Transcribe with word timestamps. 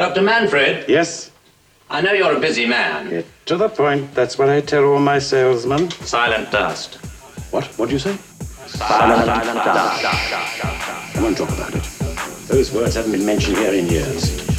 Dr. 0.00 0.22
Manfred, 0.22 0.88
Yes? 0.88 1.30
I 1.90 2.00
know 2.00 2.12
you're 2.12 2.34
a 2.34 2.40
busy 2.40 2.64
man. 2.64 3.10
Get 3.10 3.26
to 3.44 3.56
the 3.58 3.68
point. 3.68 4.14
That's 4.14 4.38
what 4.38 4.48
I 4.48 4.62
tell 4.62 4.84
all 4.84 4.98
my 4.98 5.18
salesmen. 5.18 5.90
Silent 5.90 6.50
dust. 6.50 6.94
What? 7.50 7.66
What 7.76 7.90
do 7.90 7.92
you 7.92 7.98
say? 7.98 8.16
Silent, 8.66 9.26
silent 9.26 9.62
dust. 9.62 10.04
I 11.16 11.20
won't 11.20 11.36
talk 11.36 11.50
about 11.50 11.74
it. 11.74 11.82
Those 12.48 12.72
words 12.72 12.94
haven't 12.94 13.12
been 13.12 13.26
mentioned 13.26 13.58
here 13.58 13.74
in 13.74 13.88
years. 13.88 14.49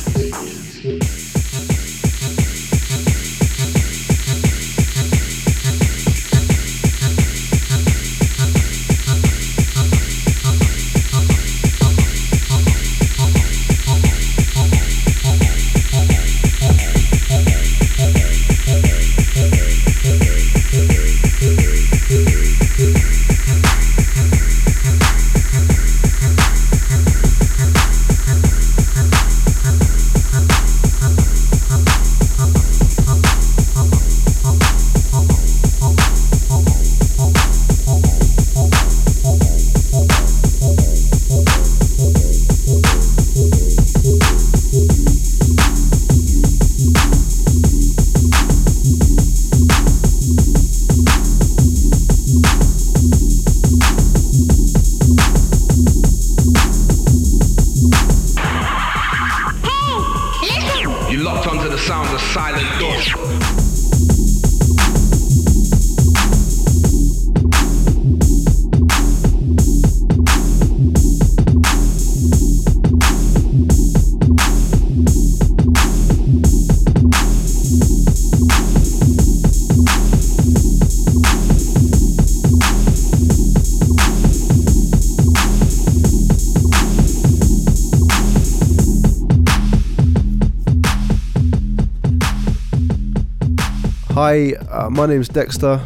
Hi, 94.32 94.54
uh, 94.72 94.90
my 94.90 95.08
name's 95.08 95.28
Dexta, 95.28 95.86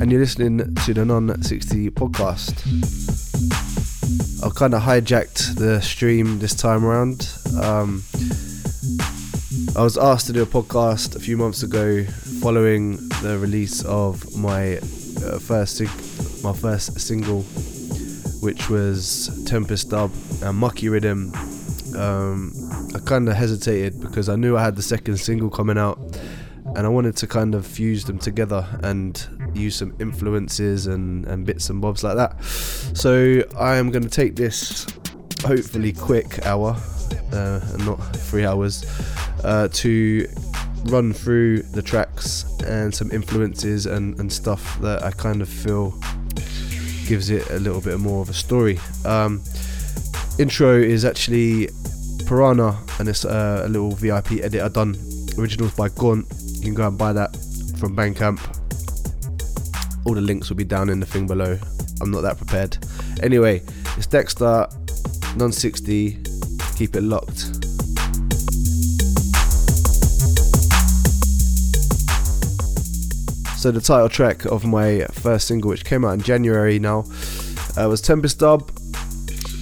and 0.00 0.10
you're 0.10 0.18
listening 0.18 0.74
to 0.74 0.92
the 0.92 1.04
Non 1.04 1.40
60 1.40 1.88
podcast. 1.90 2.66
I've 4.44 4.56
kind 4.56 4.74
of 4.74 4.82
hijacked 4.82 5.54
the 5.54 5.80
stream 5.80 6.40
this 6.40 6.52
time 6.52 6.84
around. 6.84 7.32
Um, 7.62 8.02
I 9.76 9.84
was 9.84 9.96
asked 9.96 10.26
to 10.26 10.32
do 10.32 10.42
a 10.42 10.46
podcast 10.46 11.14
a 11.14 11.20
few 11.20 11.36
months 11.36 11.62
ago 11.62 12.02
following 12.42 12.96
the 13.22 13.38
release 13.40 13.84
of 13.84 14.36
my 14.36 14.78
uh, 14.78 15.38
first 15.38 15.80
my 16.42 16.52
first 16.52 16.98
single, 16.98 17.42
which 18.42 18.68
was 18.68 19.44
Tempest 19.46 19.90
Dub 19.90 20.10
and 20.42 20.60
Mukky 20.60 20.90
Riddim. 20.90 21.32
Um, 21.94 22.52
I 22.96 22.98
kind 22.98 23.28
of 23.28 23.36
hesitated 23.36 24.00
because 24.00 24.28
I 24.28 24.34
knew 24.34 24.56
I 24.56 24.64
had 24.64 24.74
the 24.74 24.82
second 24.82 25.18
single 25.18 25.50
coming 25.50 25.78
out 25.78 26.07
and 26.78 26.86
I 26.86 26.90
wanted 26.90 27.16
to 27.16 27.26
kind 27.26 27.56
of 27.56 27.66
fuse 27.66 28.04
them 28.04 28.20
together 28.20 28.64
and 28.84 29.26
use 29.52 29.74
some 29.74 29.96
influences 29.98 30.86
and, 30.86 31.26
and 31.26 31.44
bits 31.44 31.70
and 31.70 31.80
bobs 31.80 32.04
like 32.04 32.14
that. 32.14 32.40
So 32.44 33.42
I 33.58 33.78
am 33.78 33.90
going 33.90 34.04
to 34.04 34.08
take 34.08 34.36
this 34.36 34.86
hopefully 35.44 35.92
quick 35.92 36.46
hour, 36.46 36.76
uh, 37.32 37.60
not 37.78 37.96
three 38.14 38.46
hours, 38.46 38.86
uh, 39.42 39.66
to 39.72 40.28
run 40.84 41.12
through 41.12 41.62
the 41.62 41.82
tracks 41.82 42.44
and 42.64 42.94
some 42.94 43.10
influences 43.10 43.86
and, 43.86 44.16
and 44.20 44.32
stuff 44.32 44.80
that 44.80 45.02
I 45.02 45.10
kind 45.10 45.42
of 45.42 45.48
feel 45.48 45.98
gives 47.08 47.28
it 47.28 47.50
a 47.50 47.58
little 47.58 47.80
bit 47.80 47.98
more 47.98 48.22
of 48.22 48.30
a 48.30 48.34
story. 48.34 48.78
Um, 49.04 49.42
intro 50.38 50.78
is 50.78 51.04
actually 51.04 51.70
Piranha 52.24 52.78
and 53.00 53.08
it's 53.08 53.24
uh, 53.24 53.62
a 53.64 53.68
little 53.68 53.96
VIP 53.96 54.44
edit 54.44 54.62
I 54.62 54.68
done. 54.68 54.96
Originals 55.36 55.74
by 55.74 55.88
Gaunt. 55.88 56.26
You 56.58 56.64
can 56.64 56.74
go 56.74 56.88
and 56.88 56.98
buy 56.98 57.12
that 57.12 57.32
from 57.78 57.96
Bandcamp. 57.96 58.40
All 60.04 60.14
the 60.14 60.20
links 60.20 60.48
will 60.48 60.56
be 60.56 60.64
down 60.64 60.88
in 60.88 61.00
the 61.00 61.06
thing 61.06 61.26
below. 61.26 61.58
I'm 62.00 62.10
not 62.10 62.22
that 62.22 62.36
prepared. 62.36 62.76
Anyway, 63.22 63.62
it's 63.96 64.06
Dexta, 64.06 64.68
non 65.36 65.52
60. 65.52 66.18
Keep 66.76 66.96
it 66.96 67.02
locked. 67.02 67.38
So 73.58 73.72
the 73.72 73.80
title 73.80 74.08
track 74.08 74.44
of 74.44 74.64
my 74.64 75.04
first 75.12 75.48
single, 75.48 75.70
which 75.70 75.84
came 75.84 76.04
out 76.04 76.12
in 76.12 76.22
January 76.22 76.78
now, 76.78 77.04
uh, 77.76 77.88
was 77.88 78.00
Tempest 78.00 78.38
Dub. 78.38 78.70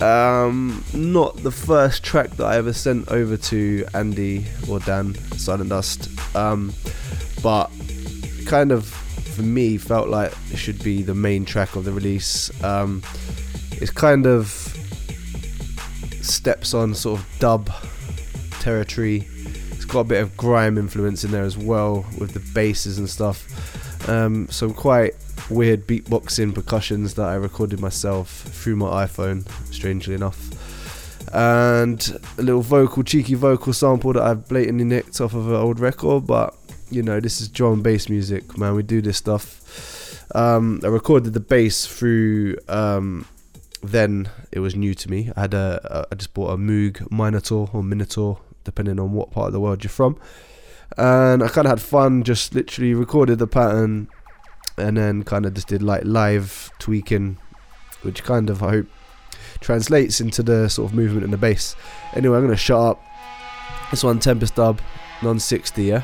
Um, 0.01 0.85
not 0.93 1.37
the 1.43 1.51
first 1.51 2.03
track 2.03 2.31
that 2.37 2.45
I 2.45 2.57
ever 2.57 2.73
sent 2.73 3.09
over 3.09 3.37
to 3.37 3.87
Andy 3.95 4.47
or 4.69 4.79
Dan 4.81 5.15
Silent 5.39 5.71
Dust, 5.71 6.11
um, 6.37 6.75
but 7.43 7.71
kind 8.47 8.73
of 8.73 8.87
for 8.87 9.43
me 9.43 9.79
felt 9.79 10.09
like 10.09 10.33
it 10.51 10.57
should 10.57 10.83
be 10.83 11.03
the 11.03 11.15
main 11.15 11.45
track 11.45 11.77
of 11.77 11.85
the 11.85 11.93
release. 11.93 12.51
Um, 12.63 13.03
it's 13.73 13.91
kind 13.91 14.27
of 14.27 14.49
steps 16.23 16.75
on 16.75 16.95
sort 16.95 17.21
of 17.21 17.27
dub 17.39 17.71
territory. 18.61 19.29
It's 19.73 19.85
got 19.85 20.01
a 20.01 20.05
bit 20.05 20.23
of 20.23 20.37
grime 20.37 20.77
influence 20.77 21.25
in 21.25 21.31
there 21.31 21.45
as 21.45 21.57
well 21.57 22.05
with 22.19 22.33
the 22.33 22.41
basses 22.53 22.99
and 22.99 23.09
stuff. 23.09 24.09
Um, 24.09 24.49
some 24.49 24.75
quite 24.75 25.15
weird 25.51 25.87
beatboxing 25.87 26.55
percussions 26.55 27.15
that 27.15 27.27
I 27.27 27.35
recorded 27.35 27.81
myself 27.81 28.31
through 28.31 28.77
my 28.77 29.07
iPhone, 29.07 29.49
strangely 29.73 30.15
enough. 30.15 30.51
And 31.35 32.21
a 32.39 32.43
little 32.43 32.63
vocal, 32.63 33.03
cheeky 33.03 33.35
vocal 33.35 33.73
sample 33.73 34.13
that 34.15 34.23
I've 34.23 34.49
blatantly 34.49 34.85
nicked 34.85 35.21
off 35.21 35.35
of 35.35 35.49
an 35.49 35.55
old 35.55 35.81
record, 35.81 36.27
but 36.27 36.55
you 36.91 37.03
know, 37.03 37.21
this 37.21 37.41
is 37.41 37.49
drum 37.49 37.75
and 37.75 37.83
bass 37.83 38.09
music, 38.09 38.57
man. 38.57 38.75
We 38.75 38.83
do 38.83 39.03
this 39.03 39.17
stuff. 39.17 40.35
Um, 40.35 40.81
I 40.85 40.89
recorded 40.89 41.33
the 41.33 41.41
bass 41.41 41.87
through. 41.87 42.57
Um, 42.69 43.27
then 43.83 44.29
it 44.53 44.61
was 44.61 44.75
new 44.75 44.95
to 44.95 45.11
me. 45.11 45.31
I 45.37 45.43
had 45.43 45.55
a, 45.55 45.81
a 45.85 46.07
I 46.13 46.15
just 46.15 46.35
bought 46.35 46.51
a 46.51 46.57
Moog 46.57 47.11
Minotaur 47.11 47.71
or 47.73 47.83
Minotaur, 47.83 48.41
depending 48.65 48.99
on 48.99 49.13
what 49.13 49.31
part 49.31 49.49
of 49.49 49.53
the 49.53 49.61
world 49.61 49.85
you're 49.85 49.91
from. 49.91 50.19
And 50.97 51.43
I 51.43 51.49
kind 51.49 51.67
of 51.67 51.71
had 51.71 51.81
fun, 51.81 52.23
just 52.23 52.55
literally 52.55 52.95
recorded 52.95 53.39
the 53.39 53.47
pattern, 53.47 54.09
and 54.77 54.97
then 54.97 55.23
kind 55.23 55.47
of 55.47 55.55
just 55.55 55.69
did 55.69 55.83
like 55.83 56.03
live 56.05 56.71
tweaking, 56.79 57.39
which 58.03 58.25
kind 58.25 58.51
of 58.51 58.63
I 58.63 58.71
hope 58.71 58.87
translates 59.61 60.21
into 60.21 60.43
the 60.43 60.69
sort 60.69 60.91
of 60.91 60.97
movement 60.97 61.25
in 61.25 61.31
the 61.31 61.37
bass. 61.37 61.77
Anyway, 62.15 62.37
I'm 62.37 62.45
gonna 62.45 62.57
shut 62.57 62.81
up. 62.81 63.03
This 63.91 64.03
one 64.03 64.19
Tempest 64.19 64.57
Dub, 64.57 64.81
non 65.23 65.39
60, 65.39 65.83
yeah. 65.83 66.03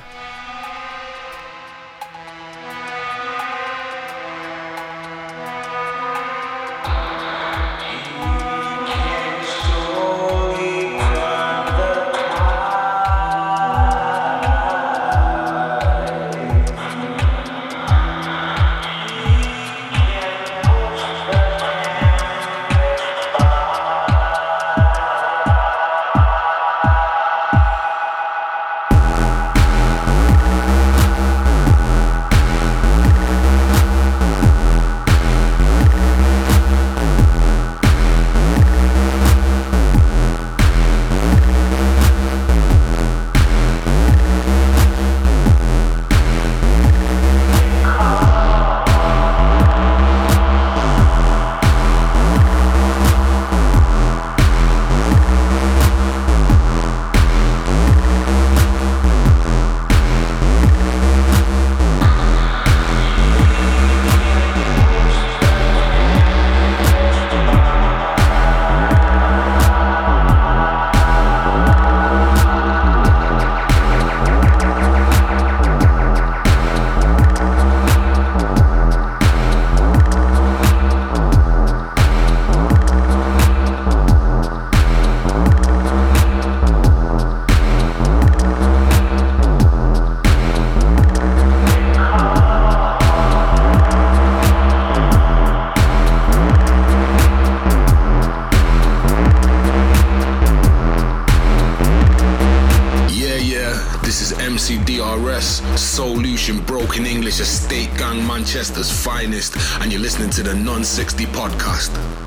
MCDRS, 104.72 105.78
Solution, 105.78 106.58
Broken 106.60 107.04
English, 107.04 107.40
Estate 107.40 107.90
Gang, 107.98 108.26
Manchester's 108.26 108.90
finest, 108.90 109.54
and 109.82 109.92
you're 109.92 110.00
listening 110.00 110.30
to 110.30 110.42
the 110.42 110.54
Non 110.54 110.82
60 110.82 111.26
podcast. 111.26 112.21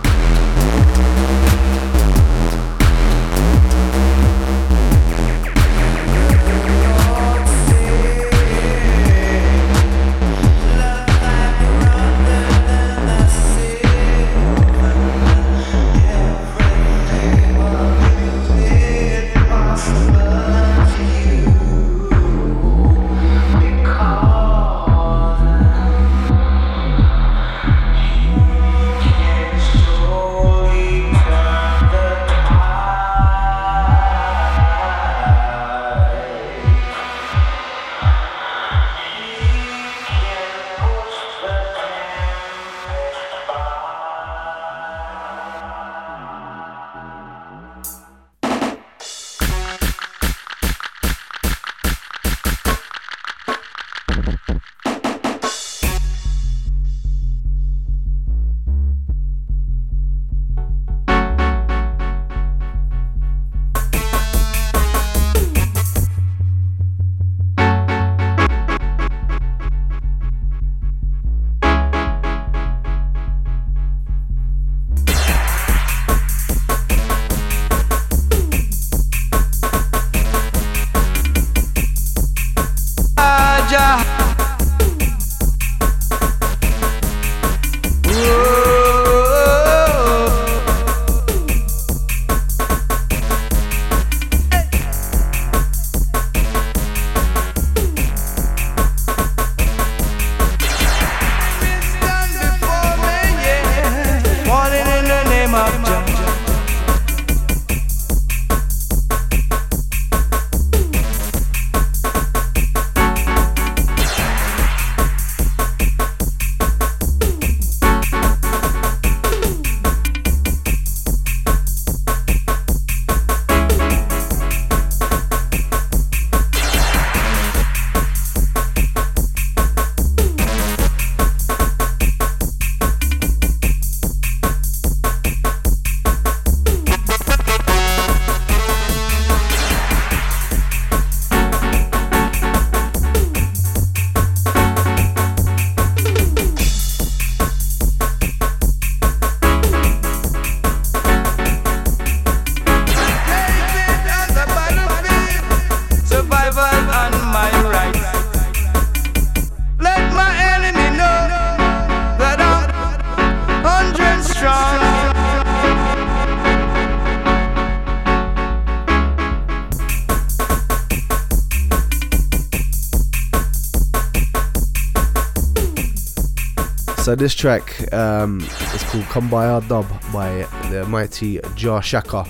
This 177.18 177.34
track 177.34 177.94
um, 177.94 178.42
is 178.42 178.84
called 178.84 179.06
"Kumbia 179.06 179.66
Dub" 179.70 179.88
by 180.12 180.46
the 180.70 180.86
mighty 180.86 181.40
Jah 181.56 181.80
Shaka. 181.82 182.26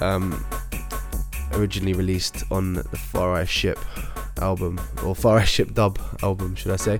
Um, 0.00 0.42
originally 1.52 1.92
released 1.92 2.42
on 2.50 2.74
the 2.74 2.82
Far 2.82 3.34
Eye 3.34 3.44
Ship 3.44 3.78
album 4.40 4.80
or 5.04 5.14
Far 5.14 5.36
Eye 5.36 5.44
Ship 5.44 5.72
Dub 5.74 5.98
album, 6.22 6.54
should 6.54 6.72
I 6.72 6.76
say? 6.76 6.98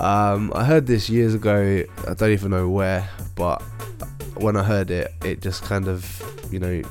Um, 0.00 0.52
I 0.56 0.64
heard 0.64 0.88
this 0.88 1.08
years 1.08 1.34
ago. 1.34 1.84
I 2.08 2.14
don't 2.14 2.30
even 2.32 2.50
know 2.50 2.68
where, 2.68 3.08
but 3.36 3.62
when 4.34 4.56
I 4.56 4.64
heard 4.64 4.90
it, 4.90 5.12
it 5.24 5.40
just 5.40 5.62
kind 5.62 5.86
of, 5.86 6.20
you 6.50 6.58
know, 6.58 6.82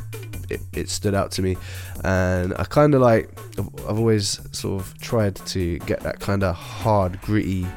it, 0.49 0.61
it 0.71 0.89
stood 0.89 1.13
out 1.13 1.31
to 1.31 1.41
me, 1.41 1.57
and 2.05 2.53
I 2.57 2.63
kind 2.63 2.95
of 2.95 3.01
like. 3.01 3.29
I've 3.59 3.99
always 3.99 4.39
sort 4.57 4.81
of 4.81 4.97
tried 4.99 5.35
to 5.35 5.79
get 5.79 5.99
that 5.99 6.21
kind 6.21 6.43
of 6.43 6.55
hard, 6.55 7.21
gritty 7.21 7.67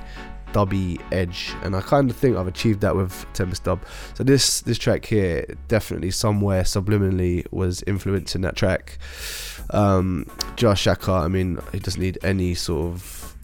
dubby 0.56 0.98
edge 1.12 1.52
and 1.62 1.76
I 1.76 1.82
kind 1.82 2.08
of 2.10 2.16
think 2.16 2.38
I've 2.38 2.46
achieved 2.46 2.80
that 2.80 2.96
with 2.96 3.26
Tempest 3.34 3.64
Dub. 3.64 3.84
So 4.14 4.24
this 4.24 4.62
this 4.62 4.78
track 4.78 5.04
here 5.04 5.44
definitely 5.68 6.10
somewhere 6.10 6.62
subliminally 6.62 7.46
was 7.52 7.82
influencing 7.82 8.40
that 8.40 8.56
track. 8.56 8.96
Um, 9.70 10.30
Jah 10.56 10.74
Shaka 10.74 11.12
I 11.12 11.28
mean 11.28 11.58
he 11.72 11.78
doesn't 11.78 12.00
need 12.00 12.18
any 12.22 12.54
sort 12.54 12.86
of 12.86 13.36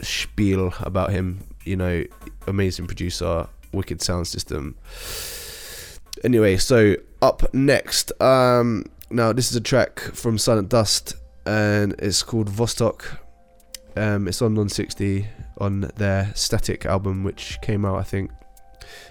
spiel 0.00 0.72
about 0.80 1.10
him 1.10 1.40
you 1.64 1.74
know 1.74 2.04
amazing 2.46 2.86
producer 2.86 3.48
wicked 3.72 4.00
sound 4.00 4.28
system. 4.28 4.76
Anyway 6.22 6.56
so 6.56 6.94
up 7.20 7.52
next 7.52 8.12
um, 8.22 8.84
now 9.10 9.32
this 9.32 9.50
is 9.50 9.56
a 9.56 9.60
track 9.60 9.98
from 9.98 10.38
Silent 10.38 10.68
Dust 10.68 11.14
and 11.46 11.96
it's 11.98 12.22
called 12.22 12.48
Vostok 12.48 13.18
um, 13.96 14.28
it's 14.28 14.42
on 14.42 14.54
Non 14.54 14.68
60 14.68 15.26
on 15.58 15.90
their 15.96 16.32
Static 16.34 16.86
album, 16.86 17.24
which 17.24 17.58
came 17.60 17.84
out, 17.84 17.98
I 17.98 18.02
think, 18.02 18.30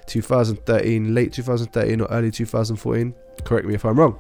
2013, 0.07 1.13
late 1.13 1.33
2013 1.33 2.01
or 2.01 2.07
early 2.09 2.31
2014. 2.31 3.13
Correct 3.43 3.65
me 3.65 3.75
if 3.75 3.85
I'm 3.85 3.99
wrong. 3.99 4.19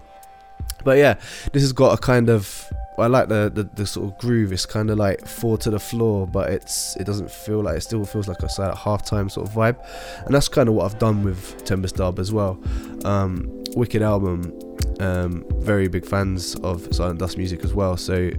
But 0.83 0.97
yeah, 0.97 1.15
this 1.51 1.63
has 1.63 1.73
got 1.73 1.97
a 1.97 2.01
kind 2.01 2.29
of. 2.29 2.65
I 2.97 3.07
like 3.07 3.29
the, 3.29 3.49
the, 3.53 3.63
the 3.63 3.87
sort 3.87 4.11
of 4.11 4.17
groove. 4.17 4.51
It's 4.51 4.65
kind 4.65 4.89
of 4.89 4.97
like 4.97 5.25
four 5.25 5.57
to 5.59 5.69
the 5.69 5.79
floor, 5.79 6.27
but 6.27 6.49
it's 6.49 6.97
it 6.97 7.05
doesn't 7.05 7.31
feel 7.31 7.61
like 7.61 7.77
it 7.77 7.81
still 7.81 8.03
feels 8.03 8.27
like 8.27 8.39
a 8.41 8.61
like 8.61 8.75
halftime 8.75 9.31
sort 9.31 9.47
of 9.47 9.53
vibe, 9.53 9.77
and 10.25 10.35
that's 10.35 10.49
kind 10.49 10.67
of 10.67 10.75
what 10.75 10.85
I've 10.85 10.99
done 10.99 11.23
with 11.23 11.63
Tempest 11.63 11.95
Dub 11.95 12.19
as 12.19 12.33
well. 12.33 12.61
Um, 13.05 13.63
wicked 13.75 14.01
album. 14.01 14.57
Um, 14.99 15.45
very 15.59 15.87
big 15.87 16.05
fans 16.05 16.55
of 16.55 16.93
Silent 16.93 17.19
Dust 17.19 17.37
music 17.37 17.63
as 17.63 17.73
well. 17.73 17.95
So 17.95 18.31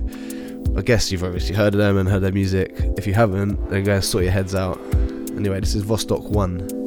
I 0.76 0.82
guess 0.82 1.10
you've 1.10 1.24
obviously 1.24 1.54
heard 1.54 1.74
of 1.74 1.78
them 1.78 1.98
and 1.98 2.08
heard 2.08 2.22
their 2.22 2.32
music. 2.32 2.72
If 2.96 3.06
you 3.06 3.14
haven't, 3.14 3.70
then 3.70 3.84
go 3.84 4.00
sort 4.00 4.24
your 4.24 4.32
heads 4.32 4.54
out. 4.54 4.80
Anyway, 5.36 5.60
this 5.60 5.74
is 5.74 5.84
Vostok 5.84 6.30
1. 6.30 6.79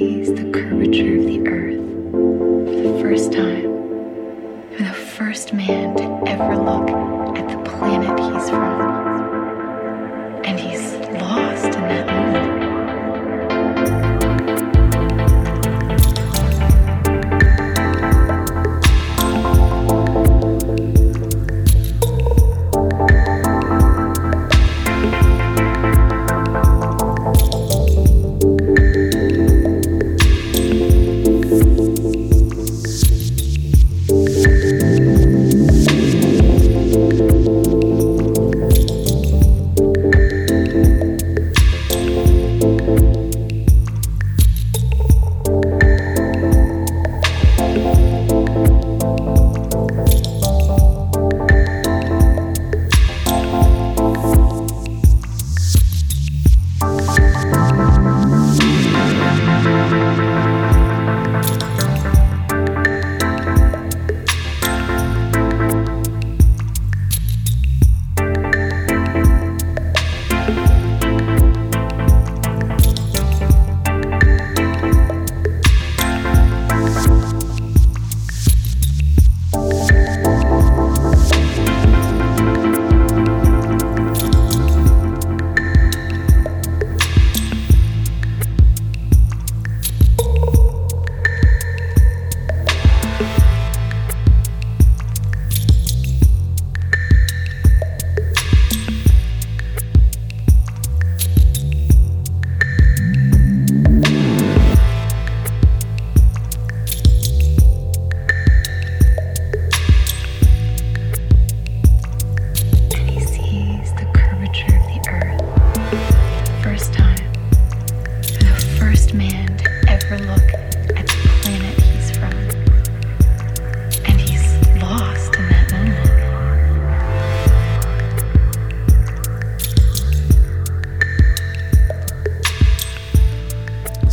Sees 0.00 0.32
the 0.32 0.50
curvature 0.50 1.18
of 1.18 1.26
the 1.26 1.46
Earth 1.46 1.76
for 2.72 2.88
the 2.88 2.98
first 3.02 3.34
time. 3.34 3.64
For 4.74 4.82
the 4.82 4.94
first 4.94 5.52
man 5.52 5.94
to 5.96 6.04
ever 6.26 6.56
look 6.56 6.88
at 7.36 7.46
the 7.46 7.70
planet 7.70 8.18
he's 8.18 8.48
from. 8.48 9.09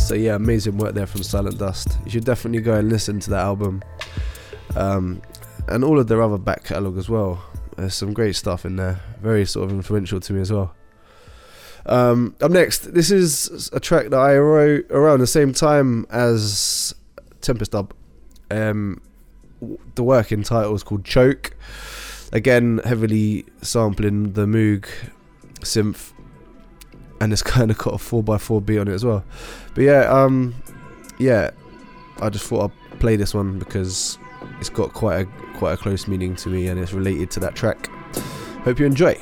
So 0.08 0.14
yeah, 0.14 0.36
amazing 0.36 0.78
work 0.78 0.94
there 0.94 1.06
from 1.06 1.22
Silent 1.22 1.58
Dust. 1.58 1.98
You 2.06 2.12
should 2.12 2.24
definitely 2.24 2.62
go 2.62 2.72
and 2.72 2.88
listen 2.88 3.20
to 3.20 3.28
that 3.28 3.42
album, 3.42 3.82
um, 4.74 5.20
and 5.66 5.84
all 5.84 5.98
of 5.98 6.08
their 6.08 6.22
other 6.22 6.38
back 6.38 6.64
catalogue 6.64 6.96
as 6.96 7.10
well. 7.10 7.44
There's 7.76 7.94
some 7.94 8.14
great 8.14 8.34
stuff 8.34 8.64
in 8.64 8.76
there, 8.76 9.02
very 9.20 9.44
sort 9.44 9.66
of 9.66 9.76
influential 9.76 10.18
to 10.18 10.32
me 10.32 10.40
as 10.40 10.50
well. 10.50 10.74
Um, 11.84 12.34
up 12.40 12.50
next, 12.50 12.94
this 12.94 13.10
is 13.10 13.68
a 13.74 13.80
track 13.80 14.08
that 14.08 14.18
I 14.18 14.38
wrote 14.38 14.90
around 14.90 15.20
the 15.20 15.26
same 15.26 15.52
time 15.52 16.06
as 16.08 16.94
Tempest 17.42 17.72
Dub. 17.72 17.92
Um, 18.50 19.02
the 19.94 20.02
work 20.02 20.32
in 20.32 20.42
title 20.42 20.74
is 20.74 20.82
called 20.82 21.04
Choke. 21.04 21.54
Again, 22.32 22.80
heavily 22.82 23.44
sampling 23.60 24.32
the 24.32 24.46
Moog 24.46 24.88
synth, 25.60 26.12
and 27.20 27.32
it's 27.32 27.42
kind 27.56 27.70
of 27.70 27.78
got 27.78 27.94
a 27.94 27.98
four 27.98 28.24
x 28.34 28.44
four 28.44 28.60
beat 28.60 28.78
on 28.78 28.88
it 28.88 28.94
as 28.94 29.04
well. 29.04 29.24
But 29.74 29.84
yeah, 29.84 30.02
um, 30.02 30.54
yeah, 31.18 31.50
I 32.20 32.28
just 32.28 32.46
thought 32.46 32.70
I'd 32.70 33.00
play 33.00 33.16
this 33.16 33.34
one 33.34 33.58
because 33.58 34.18
it's 34.60 34.70
got 34.70 34.92
quite 34.92 35.20
a 35.20 35.26
quite 35.58 35.72
a 35.72 35.76
close 35.76 36.06
meaning 36.08 36.36
to 36.36 36.48
me, 36.48 36.68
and 36.68 36.78
it's 36.78 36.92
related 36.92 37.30
to 37.32 37.40
that 37.40 37.54
track. 37.54 37.88
Hope 38.64 38.78
you 38.78 38.86
enjoy. 38.86 39.18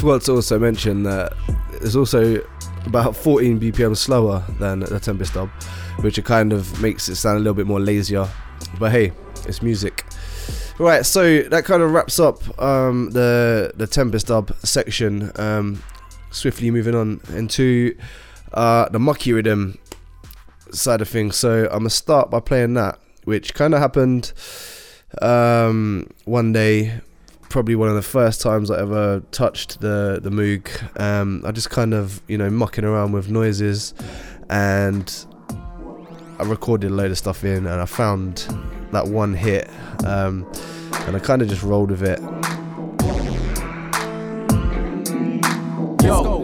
Forgot 0.00 0.22
to 0.22 0.32
also 0.32 0.58
mention 0.58 1.02
that 1.02 1.34
it's 1.82 1.94
also 1.94 2.42
about 2.86 3.14
14 3.14 3.60
BPM 3.60 3.94
slower 3.94 4.42
than 4.58 4.80
the 4.80 4.98
Tempest 4.98 5.34
dub, 5.34 5.50
which 6.00 6.16
it 6.16 6.24
kind 6.24 6.54
of 6.54 6.80
makes 6.80 7.10
it 7.10 7.16
sound 7.16 7.36
a 7.36 7.40
little 7.40 7.52
bit 7.52 7.66
more 7.66 7.80
lazier. 7.80 8.26
But 8.78 8.92
hey, 8.92 9.12
it's 9.46 9.60
music. 9.60 10.06
Right, 10.78 11.04
so 11.04 11.42
that 11.42 11.66
kind 11.66 11.82
of 11.82 11.90
wraps 11.90 12.18
up 12.18 12.58
um, 12.58 13.10
the 13.10 13.72
the 13.76 13.86
Tempest 13.86 14.28
dub 14.28 14.56
section. 14.60 15.32
Um, 15.36 15.82
swiftly 16.30 16.70
moving 16.70 16.94
on 16.94 17.20
into 17.34 17.94
uh, 18.54 18.88
the 18.88 18.98
Mukky 18.98 19.34
Riddim 19.34 19.76
side 20.74 21.02
of 21.02 21.10
things. 21.10 21.36
So 21.36 21.64
I'm 21.64 21.80
gonna 21.80 21.90
start 21.90 22.30
by 22.30 22.40
playing 22.40 22.72
that, 22.72 22.98
which 23.24 23.52
kind 23.52 23.74
of 23.74 23.80
happened 23.80 24.32
um, 25.20 26.08
one 26.24 26.54
day. 26.54 27.02
Probably 27.50 27.74
one 27.74 27.88
of 27.88 27.96
the 27.96 28.02
first 28.02 28.40
times 28.40 28.70
I 28.70 28.80
ever 28.80 29.22
touched 29.32 29.80
the 29.80 30.20
the 30.22 30.30
Moog. 30.30 30.68
Um, 31.00 31.42
I 31.44 31.50
just 31.50 31.68
kind 31.68 31.92
of 31.92 32.22
you 32.28 32.38
know 32.38 32.48
mucking 32.48 32.84
around 32.84 33.10
with 33.10 33.28
noises, 33.28 33.92
and 34.48 35.12
I 36.38 36.44
recorded 36.44 36.92
a 36.92 36.94
load 36.94 37.10
of 37.10 37.18
stuff 37.18 37.42
in, 37.42 37.66
and 37.66 37.80
I 37.80 37.86
found 37.86 38.46
that 38.92 39.08
one 39.08 39.34
hit, 39.34 39.68
um, 40.04 40.46
and 41.06 41.16
I 41.16 41.18
kind 41.18 41.42
of 41.42 41.48
just 41.48 41.64
rolled 41.64 41.90
with 41.90 42.04
it. 42.04 42.20
Yo. 46.04 46.39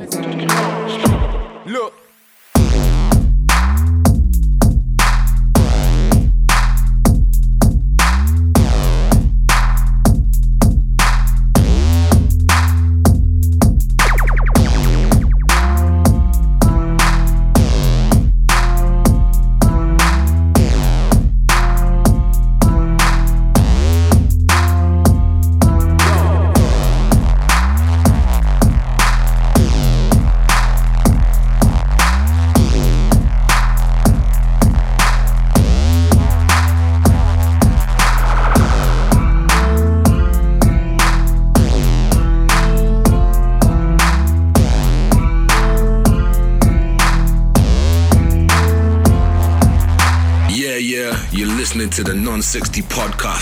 60 52.46 52.82
podcast. 52.82 53.35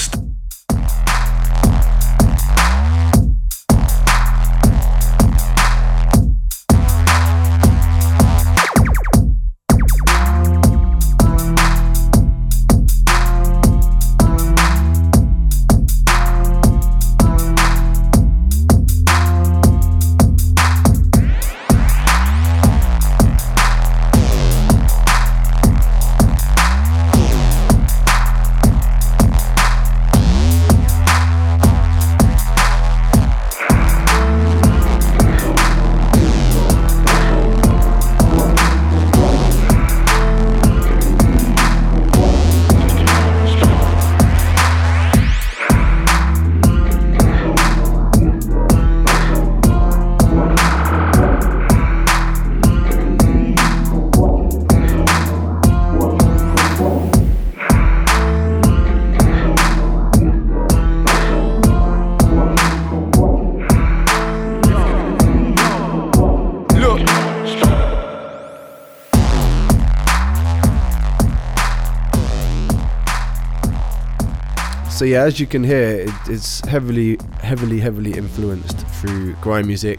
So 74.94 75.04
yeah, 75.04 75.24
as 75.24 75.40
you 75.40 75.48
can 75.48 75.64
hear, 75.64 76.02
it, 76.02 76.10
it's 76.28 76.60
heavily, 76.68 77.18
heavily, 77.40 77.80
heavily 77.80 78.12
influenced 78.12 78.78
through 79.00 79.34
grime 79.40 79.66
music. 79.66 79.98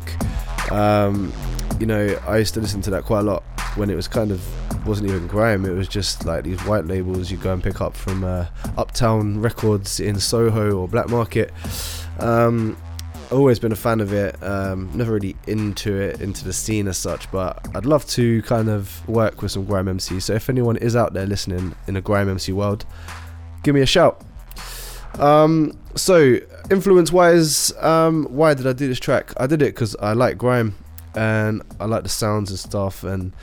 Um, 0.72 1.34
you 1.82 1.86
know, 1.86 2.18
I 2.26 2.38
used 2.38 2.54
to 2.54 2.62
listen 2.62 2.82
to 2.84 2.90
that 2.92 3.04
quite 3.04 3.20
a 3.20 3.24
lot 3.24 3.44
when 3.76 3.90
it 3.90 3.96
was 3.96 4.08
kind 4.08 4.32
of 4.32 4.42
wasn't 4.88 5.10
even 5.10 5.28
grime. 5.28 5.66
It 5.66 5.74
was 5.74 5.90
just 5.90 6.24
like 6.24 6.46
these 6.46 6.62
white 6.62 6.86
labels 6.86 7.30
you 7.30 7.36
go 7.36 7.52
and 7.52 7.62
pick 7.62 7.82
up 7.82 7.94
from 7.94 8.24
uh, 8.24 8.46
Uptown 8.78 9.42
Records 9.42 10.00
in 10.00 10.18
Soho 10.18 10.72
or 10.78 10.88
Black 10.88 11.10
Market. 11.10 11.52
Um, 12.22 12.78
always 13.32 13.60
been 13.60 13.74
a 13.74 13.76
fan 13.76 14.00
of 14.00 14.14
it. 14.14 14.42
Um, 14.42 14.90
never 14.94 15.12
really 15.12 15.36
into 15.46 15.94
it, 15.94 16.22
into 16.22 16.46
the 16.46 16.54
scene 16.54 16.88
as 16.88 16.98
such, 16.98 17.30
but 17.34 17.68
I'd 17.76 17.86
love 17.86 18.06
to 18.12 18.42
kind 18.44 18.70
of 18.70 19.06
work 19.10 19.42
with 19.42 19.52
some 19.52 19.66
grime 19.66 19.88
MCs. 19.88 20.22
So 20.22 20.36
if 20.36 20.50
anyone 20.50 20.78
is 20.78 20.96
out 20.96 21.12
there 21.12 21.26
listening 21.26 21.76
in 21.86 21.96
the 21.96 22.02
grime 22.02 22.30
MC 22.30 22.54
world, 22.54 22.86
give 23.62 23.76
me 23.76 23.82
a 23.82 23.86
shout. 23.86 24.24
Um, 25.20 25.78
so 25.96 26.38
influence 26.70 27.12
wise, 27.12 27.72
um, 27.78 28.26
why 28.26 28.54
did 28.54 28.68
I 28.68 28.74
do 28.74 28.88
this 28.88 29.00
track? 29.00 29.34
I 29.38 29.48
did 29.48 29.62
it 29.62 29.74
because 29.74 29.96
I 29.98 30.14
like 30.14 30.38
grime 30.38 30.76
and 31.16 31.62
I 31.80 31.86
like 31.86 32.04
the 32.04 32.10
sounds 32.10 32.50
and 32.50 32.60
stuff. 32.60 33.04
And 33.04 33.34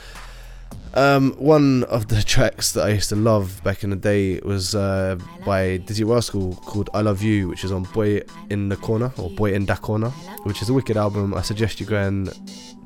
um, 0.95 1.33
one 1.33 1.85
of 1.85 2.09
the 2.09 2.23
tracks 2.27 2.73
that 2.73 2.85
I 2.85 2.91
used 2.91 3.09
to 3.09 3.17
love 3.17 3.63
back 3.65 3.83
in 3.85 3.91
the 3.91 3.97
day 3.97 4.41
was 4.41 4.75
uh, 4.75 5.17
by 5.45 5.79
Dizzee 5.79 6.09
Rascal 6.09 6.55
called 6.57 6.91
"I 6.95 7.01
Luv 7.01 7.23
U," 7.23 7.49
which 7.49 7.65
is 7.65 7.73
on 7.73 7.85
Boy 7.85 8.23
in 8.51 8.69
the 8.69 8.77
Corner 8.77 9.13
or 9.17 9.31
Boy 9.31 9.53
in 9.55 9.65
Da 9.65 9.77
Corner, 9.77 10.11
which 10.45 10.63
is 10.63 10.69
a 10.69 10.75
wicked 10.75 10.97
album. 10.97 11.35
I 11.35 11.43
suggest 11.43 11.81
you 11.81 11.87
go 11.87 11.97
and 11.97 12.33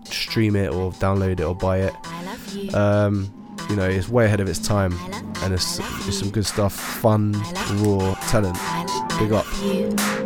stream 0.05 0.55
it 0.55 0.73
or 0.73 0.93
download 0.93 1.41
it 1.41 1.43
or 1.43 1.55
buy 1.55 1.79
it. 1.81 2.75
Um, 2.75 3.33
you 3.69 3.77
know, 3.77 3.89
it's 3.89 4.09
way 4.09 4.27
ahead 4.27 4.41
of 4.41 4.49
its 4.49 4.59
time, 4.59 4.93
and 5.43 5.53
it's, 5.53 5.79
it's 6.07 6.19
some 6.19 6.31
good 6.31 6.47
stuff. 6.47 6.75
Fun, 6.75 7.33
raw 7.83 8.15
talent. 8.29 8.59
Big 9.19 9.33
up. 9.33 10.26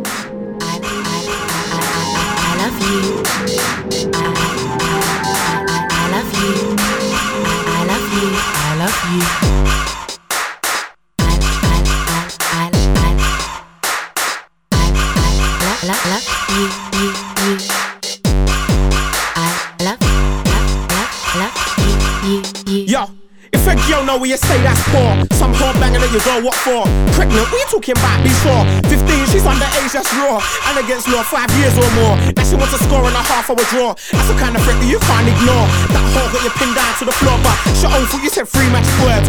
you 26.12 26.19
go, 26.30 26.46
what 26.46 26.54
for? 26.62 26.86
Pregnant, 27.18 27.42
you 27.50 27.66
talking 27.66 27.98
about 27.98 28.22
before? 28.22 28.62
15, 28.86 29.34
she's 29.34 29.42
underage, 29.42 29.90
that's 29.90 30.10
raw. 30.14 30.38
And 30.70 30.78
against 30.78 31.10
law, 31.10 31.26
five 31.26 31.50
years 31.58 31.74
or 31.74 31.90
more. 31.98 32.14
Now 32.38 32.44
she 32.46 32.54
wants 32.54 32.74
a 32.74 32.80
score 32.86 33.02
and 33.02 33.16
a 33.16 33.24
half 33.24 33.50
a 33.50 33.54
draw. 33.74 33.98
That's 34.14 34.30
the 34.30 34.38
kind 34.38 34.54
of 34.54 34.62
threat 34.62 34.78
that 34.78 34.86
you 34.86 35.00
can't 35.10 35.26
ignore. 35.26 35.66
That 35.90 36.04
whore 36.14 36.30
got 36.30 36.42
you 36.46 36.52
pinned 36.54 36.76
down 36.78 36.92
to 37.02 37.04
the 37.04 37.16
floor, 37.18 37.34
but 37.42 37.56
she 37.74 37.86
own 37.90 38.06
thought 38.06 38.22
you 38.22 38.30
said 38.30 38.46
three 38.46 38.70
magic 38.70 38.94
words. 39.02 39.26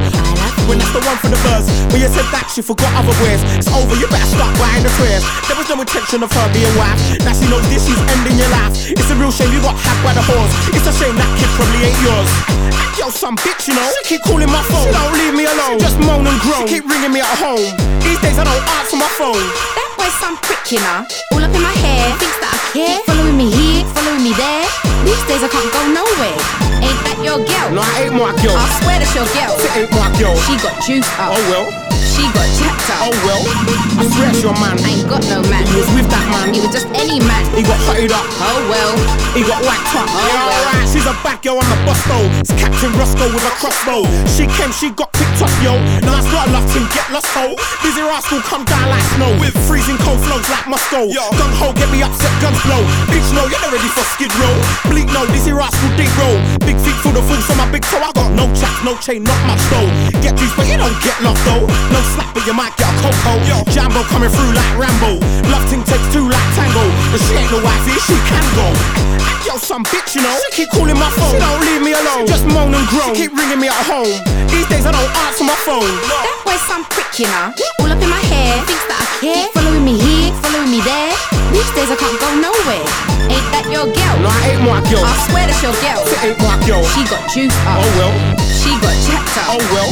When 0.69 0.77
that's 0.77 0.93
the 0.93 1.01
one 1.01 1.17
for 1.17 1.29
the 1.33 1.41
buzz. 1.41 1.65
When 1.89 2.05
you 2.05 2.11
said 2.11 2.27
that, 2.29 2.53
she 2.53 2.61
forgot 2.61 2.93
other 2.93 3.15
words. 3.25 3.41
It's 3.57 3.71
over, 3.73 3.97
you 3.97 4.05
better 4.05 4.29
start 4.29 4.53
buying 4.61 4.85
the 4.85 4.93
prayers. 5.01 5.25
There 5.49 5.57
was 5.57 5.67
no 5.73 5.81
intention 5.81 6.21
of 6.21 6.29
her 6.29 6.47
being 6.53 6.69
wife. 6.77 7.01
Now 7.25 7.33
she 7.33 7.49
knows 7.49 7.65
this, 7.73 7.81
she's 7.89 7.97
ending 8.13 8.37
your 8.37 8.51
life. 8.53 8.77
It's 8.93 9.09
a 9.09 9.17
real 9.17 9.33
shame 9.33 9.49
you 9.49 9.61
got 9.65 9.73
hacked 9.73 10.03
by 10.05 10.13
the 10.13 10.21
horse 10.21 10.53
It's 10.75 10.85
a 10.85 10.93
shame 10.93 11.17
that 11.17 11.29
kid 11.39 11.49
probably 11.57 11.81
ain't 11.89 11.99
yours. 12.05 12.29
Yo, 12.99 13.09
some 13.09 13.39
bitch, 13.39 13.71
you 13.71 13.73
know. 13.73 13.87
She 14.03 14.15
keep 14.15 14.21
calling 14.27 14.51
my 14.51 14.61
phone. 14.67 14.83
She 14.83 14.91
don't 14.91 15.15
leave 15.15 15.33
me 15.33 15.45
alone. 15.47 15.79
She 15.79 15.85
just 15.87 15.97
moan 16.03 16.27
and 16.27 16.39
groan. 16.43 16.67
She 16.67 16.75
keep 16.75 16.90
ringing 16.91 17.13
me 17.13 17.21
at 17.21 17.37
home. 17.39 17.71
These 18.03 18.19
days 18.19 18.37
I 18.37 18.43
don't 18.43 18.67
answer 18.77 18.97
my 18.97 19.07
phone. 19.17 19.90
Boy's 20.01 20.17
some 20.17 20.35
prick, 20.37 20.71
you 20.71 20.79
know. 20.79 21.05
All 21.31 21.45
up 21.45 21.53
in 21.53 21.61
my 21.61 21.77
hair, 21.77 22.09
thinks 22.17 22.33
that 22.41 22.49
I 22.49 22.57
care. 22.73 22.97
Following 23.05 23.37
me 23.37 23.53
here, 23.53 23.85
following 23.93 24.25
me 24.25 24.33
there. 24.33 24.65
These 25.05 25.21
days 25.29 25.45
I 25.45 25.49
can't 25.53 25.69
go 25.69 25.77
nowhere. 25.93 26.41
Ain't 26.81 27.01
that 27.05 27.21
your 27.21 27.37
girl? 27.37 27.69
No, 27.69 27.85
I 27.85 28.09
ain't 28.09 28.17
my 28.17 28.33
girl. 28.41 28.57
I 28.57 28.65
swear 28.81 28.97
that's 28.97 29.13
your 29.13 29.29
girl. 29.29 29.53
It 29.61 29.69
ain't 29.77 29.93
my 29.93 30.09
girl. 30.17 30.33
She 30.49 30.57
got 30.57 30.73
juice 30.81 31.05
up. 31.21 31.37
Oh 31.37 31.41
well. 31.53 31.69
She 32.01 32.25
got 32.33 32.49
jacked 32.57 32.89
up. 32.89 33.13
Oh 33.13 33.13
well. 33.29 33.45
I 34.01 34.09
swear 34.09 34.33
it's 34.33 34.41
your 34.41 34.57
man. 34.57 34.73
I 34.81 34.89
ain't 34.89 35.05
got 35.05 35.21
no 35.29 35.45
man. 35.45 35.69
He 35.69 35.77
was 35.77 35.89
with 35.93 36.09
that 36.09 36.25
man. 36.33 36.49
He 36.49 36.59
was 36.65 36.73
just 36.73 36.89
any 36.97 37.21
man. 37.21 37.45
He 37.53 37.61
got 37.61 37.77
hotted 37.85 38.09
up. 38.09 38.25
Oh 38.41 38.57
well. 38.73 38.97
He 39.37 39.45
got 39.45 39.61
whacked 39.61 39.93
up. 39.93 40.09
Oh, 40.09 40.17
yeah, 40.17 40.49
well. 40.49 40.65
alright. 40.65 40.89
She's 40.89 41.05
a 41.05 41.13
bad 41.21 41.39
girl 41.45 41.61
on 41.61 41.67
the 41.69 41.79
bus 41.85 42.01
though. 42.09 42.27
It's 42.41 42.53
Captain 42.57 42.91
Roscoe 42.97 43.29
with 43.29 43.45
a 43.45 43.53
crossbow. 43.61 44.03
She 44.27 44.49
came, 44.59 44.73
she 44.73 44.89
got 44.91 45.13
picked 45.13 45.39
up, 45.39 45.53
yo. 45.63 45.77
Now 46.03 46.19
that's 46.19 46.27
not 46.29 46.49
a 46.49 46.57
love 46.57 46.67
team, 46.73 46.83
get 46.91 47.07
lost, 47.15 47.31
ho. 47.31 47.55
Busy 47.79 48.03
rascal 48.03 48.43
come 48.43 48.67
down 48.67 48.91
like 48.91 49.05
snow. 49.15 49.31
With 49.39 49.55
freezing 49.65 49.90
cold 49.99 50.19
flows 50.23 50.47
like 50.47 50.67
Moscow. 50.67 51.11
Gun 51.11 51.51
ho, 51.59 51.75
get 51.75 51.91
me 51.91 51.99
upset, 52.03 52.31
guns 52.39 52.59
blow. 52.63 52.79
Bitch, 53.11 53.27
no, 53.35 53.47
you're 53.51 53.59
not 53.59 53.75
ready 53.75 53.91
for 53.91 54.05
skid 54.15 54.31
row. 54.39 54.55
Bleak, 54.87 55.11
no, 55.11 55.27
this 55.27 55.41
Dizzee 55.41 55.57
Rascal, 55.57 55.89
deep 55.97 56.13
roll. 56.21 56.37
Big 56.63 56.77
feet 56.85 56.95
full 57.01 57.17
of 57.17 57.25
fools 57.25 57.49
on 57.49 57.57
my 57.57 57.67
big 57.71 57.81
toe. 57.81 57.97
I 57.97 58.11
got 58.13 58.31
no 58.31 58.45
chaps, 58.53 58.83
no 58.85 58.93
chain, 59.01 59.23
not 59.25 59.41
much 59.49 59.63
though. 59.73 59.89
Get 60.21 60.37
juice, 60.37 60.53
but 60.53 60.69
you 60.69 60.77
don't 60.77 60.93
get 61.01 61.17
love 61.25 61.39
though. 61.49 61.65
No 61.89 61.99
slap, 62.13 62.29
but 62.33 62.45
you 62.45 62.53
might 62.53 62.75
get 62.77 62.93
a 62.93 62.93
cocoa. 63.01 63.41
Jambo 63.73 64.05
coming 64.13 64.29
through 64.29 64.53
like 64.53 64.73
Rambo. 64.77 65.17
Love 65.49 65.65
ting 65.69 65.81
takes 65.83 66.05
two 66.13 66.29
like 66.29 66.49
tango. 66.53 66.85
But 67.09 67.19
she 67.25 67.33
ain't 67.41 67.49
no 67.49 67.59
wifey, 67.65 67.97
she 68.05 68.15
can 68.29 68.45
go. 68.53 68.69
Yo, 69.49 69.57
some 69.57 69.83
bitch, 69.89 70.13
you 70.13 70.21
know. 70.21 70.37
She 70.53 70.63
keep 70.63 70.69
calling 70.69 70.97
my 70.97 71.09
phone. 71.17 71.33
She 71.33 71.39
don't 71.41 71.61
leave 71.65 71.81
me 71.81 71.93
alone. 71.97 72.29
Just 72.29 72.45
moan 72.45 72.69
and 72.77 72.85
groan. 72.93 73.17
She 73.17 73.25
keep 73.25 73.33
ringing 73.33 73.59
me 73.59 73.67
at 73.67 73.85
home. 73.89 74.13
These 74.53 74.69
days 74.69 74.85
I 74.85 74.93
don't 74.93 75.09
answer 75.25 75.43
my 75.43 75.57
phone. 75.65 75.89
That 76.05 76.37
boy's 76.45 76.61
some 76.69 76.85
prick, 76.93 77.09
you 77.17 77.25
know. 77.25 77.49
All 77.81 77.89
up 77.89 77.97
in 77.97 78.09
my 78.09 78.21
hair, 78.29 78.61
thinks 78.69 78.85
that 78.85 79.01
I 79.01 79.07
care. 79.17 79.49
Following 79.57 79.80
me 79.83 79.97
here, 79.97 80.33
following 80.41 80.69
me 80.69 80.81
there. 80.81 81.13
These 81.51 81.69
days 81.73 81.89
I 81.89 81.97
can't 81.97 82.19
go 82.21 82.29
nowhere. 82.37 82.85
Ain't 83.33 83.47
that 83.51 83.65
your 83.71 83.89
girl? 83.89 84.15
No, 84.21 84.29
I 84.29 84.53
ain't 84.53 84.61
my 84.61 84.79
girl. 84.91 85.01
I 85.01 85.15
swear 85.25 85.47
that's 85.49 85.61
your 85.63 85.73
girl. 85.81 86.01
It 86.05 86.19
ain't 86.21 86.39
my 86.39 86.55
girl. 86.67 86.83
She 86.93 87.01
got 87.09 87.23
juice 87.33 87.55
up. 87.65 87.81
Oh 87.81 87.89
well. 87.97 88.13
She 88.61 88.71
got. 88.77 89.00
Oh 89.51 89.59
well. 89.75 89.91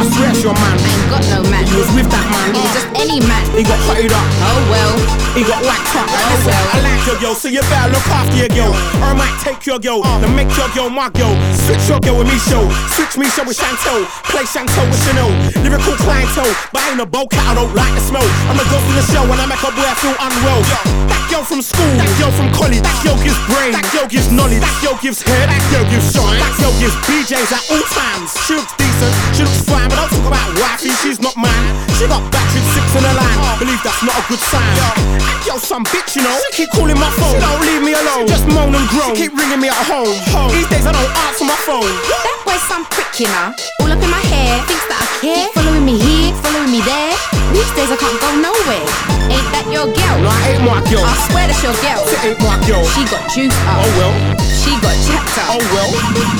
I 0.00 0.04
swear 0.08 0.30
it's 0.30 0.42
your 0.42 0.54
man. 0.54 0.76
I 0.80 0.88
ain't 0.88 1.10
got 1.12 1.24
no 1.28 1.40
man. 1.50 1.64
He 1.68 1.76
was 1.76 1.90
with 1.92 2.08
that 2.08 2.26
man. 2.32 2.56
He 2.56 2.60
was 2.60 2.72
just 2.72 2.88
any 2.96 3.20
man. 3.20 3.44
He 3.52 3.62
got 3.62 3.78
hotted 3.84 4.12
up. 4.12 4.26
Oh 4.48 4.60
well. 4.72 5.24
He 5.34 5.42
got 5.42 5.58
whacked 5.66 5.98
up. 5.98 6.06
Oh, 6.06 6.46
well. 6.46 6.66
I 6.72 6.78
like 6.78 7.02
your 7.10 7.18
girl, 7.18 7.34
so 7.34 7.50
you 7.50 7.58
better 7.66 7.90
look 7.90 8.06
after 8.06 8.38
your 8.38 8.52
girl. 8.54 8.70
Or 9.02 9.10
I 9.10 9.14
might 9.18 9.34
take 9.42 9.66
your 9.66 9.82
girl, 9.82 9.98
uh. 10.06 10.22
then 10.22 10.30
make 10.38 10.46
your 10.54 10.70
girl 10.78 10.86
my 10.86 11.10
girl. 11.10 11.34
Switch 11.66 11.82
your 11.90 11.98
girl 11.98 12.22
with 12.22 12.30
me 12.30 12.38
show. 12.38 12.62
Switch 12.94 13.18
me 13.18 13.26
show 13.34 13.42
with 13.42 13.58
Chantel. 13.58 14.06
Play 14.30 14.46
Chantel 14.46 14.86
with 14.86 15.02
Chanel. 15.02 15.34
Lyrical 15.66 15.98
clientele, 16.06 16.54
but 16.70 16.86
I 16.86 16.94
ain't 16.94 17.02
a 17.02 17.06
bow 17.06 17.26
cat, 17.26 17.50
I 17.50 17.54
don't 17.58 17.74
like 17.74 17.90
the 17.98 18.02
smell. 18.06 18.22
I'm 18.46 18.54
the 18.54 18.62
ghost 18.70 18.86
in 18.86 18.94
the 18.94 19.04
show 19.10 19.26
when 19.26 19.42
I 19.42 19.46
make 19.50 19.58
a 19.58 19.74
boy 19.74 19.82
I 19.82 19.98
feel 19.98 20.14
unwell. 20.22 20.62
That 21.10 21.22
girl 21.26 21.42
from 21.42 21.66
school, 21.66 21.90
that 21.98 22.10
girl 22.14 22.30
from 22.38 22.54
college, 22.54 22.86
that 22.86 22.94
girl 23.02 23.18
gives 23.18 23.38
brain, 23.50 23.74
that 23.74 23.86
girl 23.90 24.06
gives 24.06 24.30
knowledge, 24.30 24.62
that 24.62 24.76
girl 24.86 24.94
gives 25.02 25.18
hair, 25.18 25.50
that 25.50 25.62
girl 25.74 25.82
gives 25.90 26.14
shine, 26.14 26.38
that 26.38 26.54
girl 26.62 26.74
gives 26.78 26.94
BJs 27.10 27.50
at 27.50 27.64
all 27.74 27.84
times. 27.90 28.30
She 28.46 28.53
looks 28.54 28.74
decent, 28.78 29.12
she 29.34 29.42
looks 29.42 29.62
fine, 29.66 29.88
but 29.90 29.98
don't 29.98 30.10
talk 30.10 30.26
about 30.30 30.48
wifey, 30.58 30.94
she's 31.02 31.18
not 31.20 31.36
mine. 31.36 31.74
She 31.98 32.06
got 32.06 32.22
battered 32.30 32.66
six 32.74 32.86
in 32.94 33.04
a 33.04 33.12
line, 33.14 33.58
believe 33.58 33.82
that's 33.82 34.02
not 34.06 34.14
a 34.18 34.22
good 34.30 34.42
sign. 34.50 34.74
And 35.02 35.42
yo, 35.46 35.58
some 35.58 35.84
bitch, 35.90 36.16
you 36.16 36.22
know, 36.22 36.34
she 36.50 36.64
keep 36.64 36.70
calling 36.70 36.98
my 36.98 37.10
phone, 37.18 37.34
she 37.34 37.40
don't 37.42 37.60
leave 37.62 37.82
me 37.82 37.92
alone, 37.94 38.26
just 38.26 38.46
moan 38.48 38.74
and 38.74 38.86
groan, 38.90 39.14
she 39.14 39.26
keep 39.26 39.32
ringing 39.34 39.60
me 39.60 39.68
at 39.68 39.84
home. 39.86 40.14
home. 40.30 40.50
These 40.54 40.68
days 40.70 40.86
I 40.86 40.92
don't 40.94 41.12
answer 41.26 41.44
my 41.44 41.58
phone. 41.66 41.90
That 42.24 42.38
boy's 42.46 42.62
some 42.70 42.86
prick, 42.90 43.10
you 43.18 43.28
know. 43.28 43.54
All 43.82 43.90
up 43.90 44.00
in 44.00 44.10
my 44.10 44.22
hair, 44.30 44.62
thinks 44.70 44.86
that 44.86 45.02
I 45.02 45.06
care. 45.22 45.46
Following 45.54 45.84
me 45.84 45.98
here, 45.98 46.30
following 46.42 46.70
me 46.70 46.80
there. 46.82 47.14
These 47.52 47.70
days 47.74 47.90
I 47.90 47.98
can't 47.98 48.18
go 48.18 48.30
nowhere. 48.38 48.86
Ain't 49.30 49.48
that 49.54 49.66
your 49.70 49.86
girl? 49.86 50.16
No, 50.22 50.30
I 50.30 50.54
ain't 50.54 50.64
my 50.66 50.78
girl. 50.90 51.02
I 51.02 51.14
swear 51.30 51.46
that's 51.46 51.62
your 51.62 51.76
girl. 51.82 52.02
It 52.06 52.34
ain't 52.34 52.40
my 52.42 52.58
girl. 52.66 52.84
She 52.94 53.02
got 53.10 53.22
juice 53.30 53.54
up. 53.66 53.82
Oh 53.82 53.90
well. 53.98 54.43
She 54.54 54.70
got 54.80 54.94
jacked 55.02 55.38
up. 55.38 55.58
Oh 55.58 55.62
well. 55.74 55.90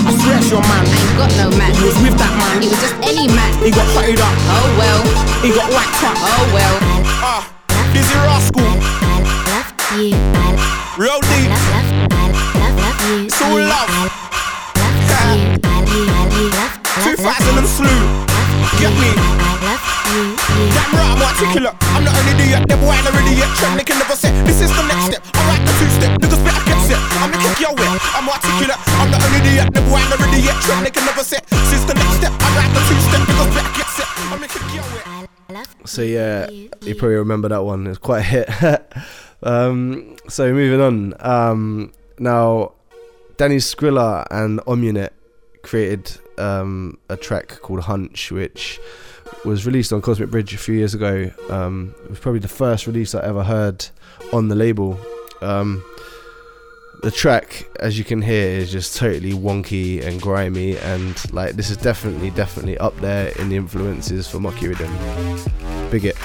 I 0.06 0.10
swear 0.22 0.38
it's 0.38 0.50
your 0.50 0.62
man. 0.62 0.86
I 0.86 0.94
ain't 0.94 1.16
got 1.18 1.30
no 1.36 1.50
man. 1.58 1.74
He 1.74 1.84
was 1.84 1.98
with 1.98 2.16
that 2.18 2.32
man. 2.38 2.62
He 2.62 2.68
was 2.70 2.78
just 2.78 2.94
any 3.02 3.26
man. 3.26 3.50
He 3.58 3.70
got 3.74 3.86
hotted 3.94 4.20
up. 4.22 4.34
Oh 4.54 4.68
well. 4.78 5.00
He 5.42 5.50
got 5.50 5.68
whacked 5.74 6.02
up. 6.06 6.16
Oh 6.16 6.44
well. 6.54 6.76
Ah, 7.20 7.42
Dizzee 7.92 8.22
Rascal. 8.22 8.62
Real 10.96 11.20
deep. 11.28 11.50
It's 13.26 13.40
all 13.42 13.58
love. 13.58 13.90
2000 16.94 17.58
and 17.58 17.66
slew. 17.66 17.88
Get 18.78 18.94
me. 18.96 19.10
Damn 20.74 20.94
right, 20.94 21.10
I'm 21.10 21.22
articulate. 21.22 21.74
I'm 21.92 22.04
not 22.04 22.14
an 22.14 22.38
idiot, 22.38 22.68
never 22.68 22.86
ain't 22.86 23.06
an 23.06 23.14
idiot. 23.26 23.48
Trend 23.56 23.78
they 23.78 23.84
can 23.84 23.98
never 23.98 24.14
say, 24.14 24.30
this 24.44 24.60
is 24.60 24.70
the 24.70 24.82
next 24.86 25.04
step. 25.10 25.22
I 25.34 25.38
write 25.38 25.43
the 25.43 25.43
two 25.78 25.90
step, 25.90 26.12
niggas 26.20 26.42
better 26.44 26.64
get 26.64 26.80
set. 26.86 27.00
I'm 27.20 27.30
the 27.30 27.38
kick 27.38 27.60
your 27.60 27.74
way. 27.74 27.90
I'm 28.14 28.28
articulate. 28.28 28.80
I'm 29.00 29.10
not 29.10 29.22
an 29.24 29.32
idiot, 29.40 29.66
never 29.74 29.96
ain't 29.96 30.12
an 30.14 30.34
idiot. 30.34 30.56
Trend 30.62 30.86
they 30.86 30.90
can 30.90 31.04
never 31.06 31.24
say, 31.24 31.40
this 31.50 31.72
is 31.72 31.86
the 31.86 31.94
next 31.94 32.16
step. 32.18 32.32
I 32.38 32.48
write 32.56 32.72
the 32.74 32.80
two 32.88 33.00
step, 33.06 33.22
niggas 33.28 33.50
better 33.54 33.74
get 33.78 33.88
set. 33.88 34.08
I'm 34.32 34.40
the 34.40 34.48
kick 34.48 34.66
your 34.74 34.86
way. 34.92 35.24
So 35.84 36.02
yeah, 36.02 36.48
you 36.50 36.94
probably 36.94 37.16
remember 37.16 37.48
that 37.48 37.64
one. 37.64 37.86
It 37.86 37.90
was 37.90 37.98
quite 37.98 38.20
a 38.20 38.22
hit. 38.22 38.48
um, 39.42 40.16
so 40.28 40.52
moving 40.52 40.80
on. 40.80 41.14
Um, 41.20 41.92
now, 42.18 42.72
Danny 43.36 43.56
Scrilla 43.56 44.26
and 44.30 44.60
Om 44.66 44.82
Unit 44.82 45.12
created 45.62 46.16
um, 46.38 46.98
a 47.08 47.16
track 47.16 47.48
called 47.62 47.80
Hunch, 47.80 48.30
which 48.30 48.80
was 49.44 49.66
released 49.66 49.92
on 49.92 50.00
Cosmic 50.00 50.30
Bridge 50.30 50.54
a 50.54 50.58
few 50.58 50.74
years 50.74 50.94
ago. 50.94 51.30
Um, 51.50 51.94
it 52.04 52.10
was 52.10 52.18
probably 52.18 52.40
the 52.40 52.48
first 52.48 52.86
release 52.86 53.14
I 53.14 53.24
ever 53.24 53.44
heard 53.44 53.86
on 54.32 54.48
the 54.48 54.54
label. 54.54 54.98
Um, 55.40 55.84
the 57.02 57.10
track, 57.10 57.68
as 57.80 57.98
you 57.98 58.04
can 58.04 58.22
hear, 58.22 58.48
is 58.48 58.72
just 58.72 58.96
totally 58.96 59.32
wonky 59.32 60.04
and 60.04 60.20
grimy, 60.22 60.78
and 60.78 61.32
like 61.32 61.54
this 61.54 61.68
is 61.70 61.76
definitely, 61.76 62.30
definitely 62.30 62.78
up 62.78 62.96
there 63.00 63.28
in 63.38 63.50
the 63.50 63.56
influences 63.56 64.26
for 64.26 64.38
Mukky 64.38 64.72
Riddim. 64.72 65.90
Big 65.90 66.06
it. 66.06 66.16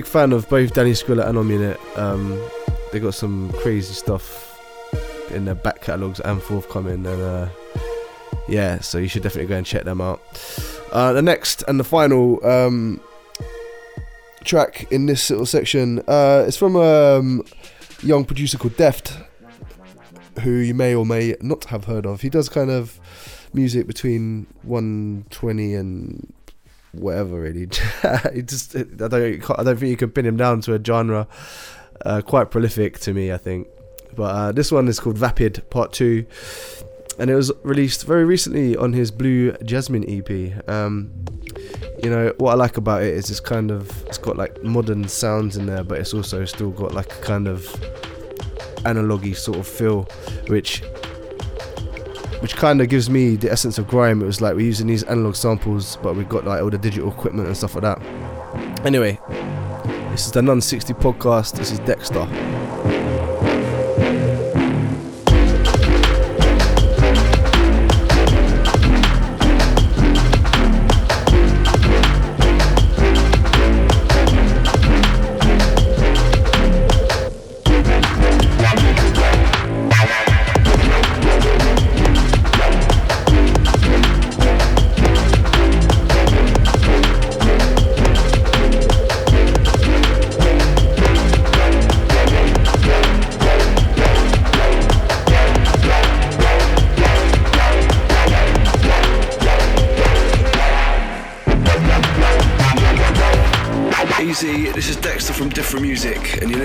Big 0.00 0.06
fan 0.06 0.32
of 0.32 0.48
both 0.48 0.72
Danny 0.72 0.92
Scrilla 0.92 1.28
and 1.28 1.36
Om 1.36 1.50
Unit. 1.50 1.78
Um, 1.98 2.42
they 2.90 2.98
got 2.98 3.12
some 3.12 3.52
crazy 3.58 3.92
stuff 3.92 4.58
in 5.30 5.44
their 5.44 5.54
back 5.54 5.82
catalogs 5.82 6.20
and 6.20 6.40
forthcoming, 6.40 7.04
and 7.04 7.20
uh, 7.20 7.48
yeah, 8.48 8.80
so 8.80 8.96
you 8.96 9.08
should 9.08 9.22
definitely 9.22 9.48
go 9.50 9.58
and 9.58 9.66
check 9.66 9.84
them 9.84 10.00
out. 10.00 10.22
Uh, 10.90 11.12
the 11.12 11.20
next 11.20 11.64
and 11.68 11.78
the 11.78 11.84
final 11.84 12.42
um, 12.46 12.98
track 14.42 14.90
in 14.90 15.04
this 15.04 15.28
little 15.28 15.44
section 15.44 16.02
uh, 16.08 16.44
is 16.46 16.56
from 16.56 16.76
um, 16.76 17.44
young 18.02 18.24
producer 18.24 18.56
called 18.56 18.78
Deft, 18.78 19.18
who 20.40 20.52
you 20.52 20.72
may 20.72 20.94
or 20.94 21.04
may 21.04 21.36
not 21.42 21.66
have 21.66 21.84
heard 21.84 22.06
of. 22.06 22.22
He 22.22 22.30
does 22.30 22.48
kind 22.48 22.70
of 22.70 22.98
music 23.52 23.86
between 23.86 24.46
120 24.62 25.74
and 25.74 26.32
whatever 26.92 27.40
really. 27.40 27.66
just 28.44 28.76
I 28.76 28.82
don't 28.82 29.50
I 29.58 29.62
don't 29.62 29.76
think 29.76 29.90
you 29.90 29.96
can 29.96 30.10
pin 30.10 30.26
him 30.26 30.36
down 30.36 30.60
to 30.62 30.74
a 30.74 30.84
genre. 30.84 31.26
Uh, 32.04 32.22
quite 32.22 32.50
prolific 32.50 32.98
to 33.00 33.12
me, 33.12 33.32
I 33.32 33.36
think. 33.36 33.68
But 34.16 34.34
uh, 34.34 34.52
this 34.52 34.72
one 34.72 34.88
is 34.88 34.98
called 34.98 35.18
Vapid 35.18 35.68
Part 35.70 35.92
Two, 35.92 36.26
and 37.18 37.30
it 37.30 37.34
was 37.34 37.52
released 37.62 38.06
very 38.06 38.24
recently 38.24 38.76
on 38.76 38.92
his 38.92 39.10
Blue 39.10 39.52
Jasmine 39.64 40.04
EP. 40.08 40.68
Um, 40.68 41.10
you 42.02 42.10
know 42.10 42.32
what 42.38 42.52
I 42.52 42.54
like 42.54 42.76
about 42.76 43.02
it 43.02 43.14
is 43.14 43.30
it's 43.30 43.40
kind 43.40 43.70
of 43.70 44.04
it's 44.06 44.18
got 44.18 44.36
like 44.36 44.62
modern 44.62 45.06
sounds 45.06 45.56
in 45.56 45.66
there, 45.66 45.84
but 45.84 45.98
it's 45.98 46.14
also 46.14 46.44
still 46.44 46.70
got 46.70 46.92
like 46.94 47.12
a 47.12 47.20
kind 47.22 47.46
of 47.46 47.68
analogy 48.84 49.34
sort 49.34 49.58
of 49.58 49.66
feel, 49.66 50.04
which 50.48 50.82
which 52.40 52.56
kind 52.56 52.80
of 52.80 52.88
gives 52.88 53.08
me 53.08 53.36
the 53.36 53.50
essence 53.50 53.78
of 53.78 53.86
grime. 53.86 54.22
It 54.22 54.26
was 54.26 54.40
like 54.40 54.54
we're 54.54 54.66
using 54.66 54.86
these 54.86 55.02
analog 55.04 55.36
samples, 55.36 55.96
but 56.02 56.16
we've 56.16 56.28
got 56.28 56.44
like 56.44 56.62
all 56.62 56.70
the 56.70 56.78
digital 56.78 57.10
equipment 57.10 57.46
and 57.46 57.56
stuff 57.56 57.74
like 57.74 57.82
that. 57.82 58.86
Anyway, 58.86 59.18
this 60.10 60.26
is 60.26 60.32
the 60.32 60.42
Non 60.42 60.60
60 60.60 60.94
podcast. 60.94 61.56
This 61.56 61.70
is 61.70 61.80
Dexta. 61.80 62.49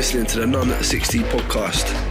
Listening 0.06 0.28
to 0.28 0.40
the 0.40 0.46
Non 0.46 0.70
60 0.84 1.24
podcast. 1.24 2.05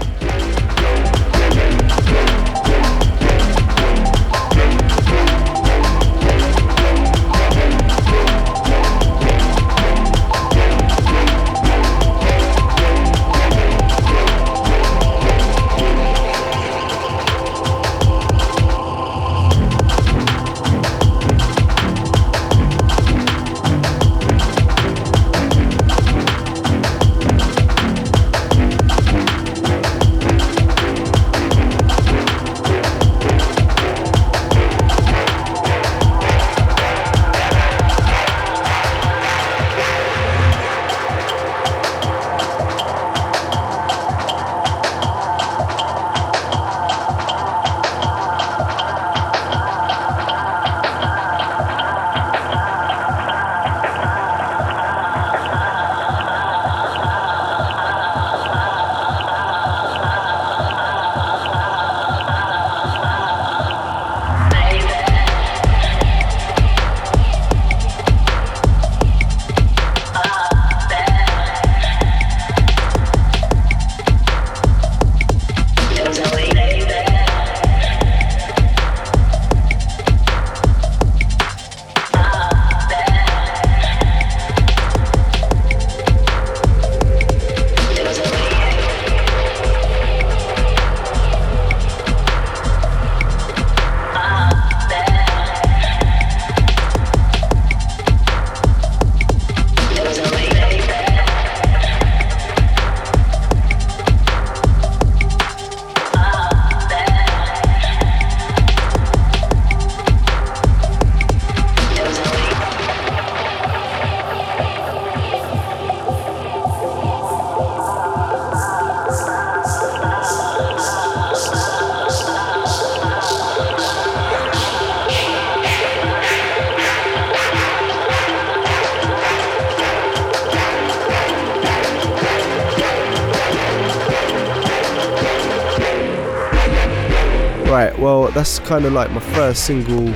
That's 138.35 138.59
kind 138.59 138.85
of 138.85 138.93
like 138.93 139.11
my 139.13 139.21
first 139.21 139.65
single 139.65 140.09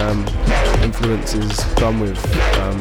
um, 0.00 0.26
influences 0.82 1.58
done 1.74 2.00
with. 2.00 2.18
Um, 2.58 2.80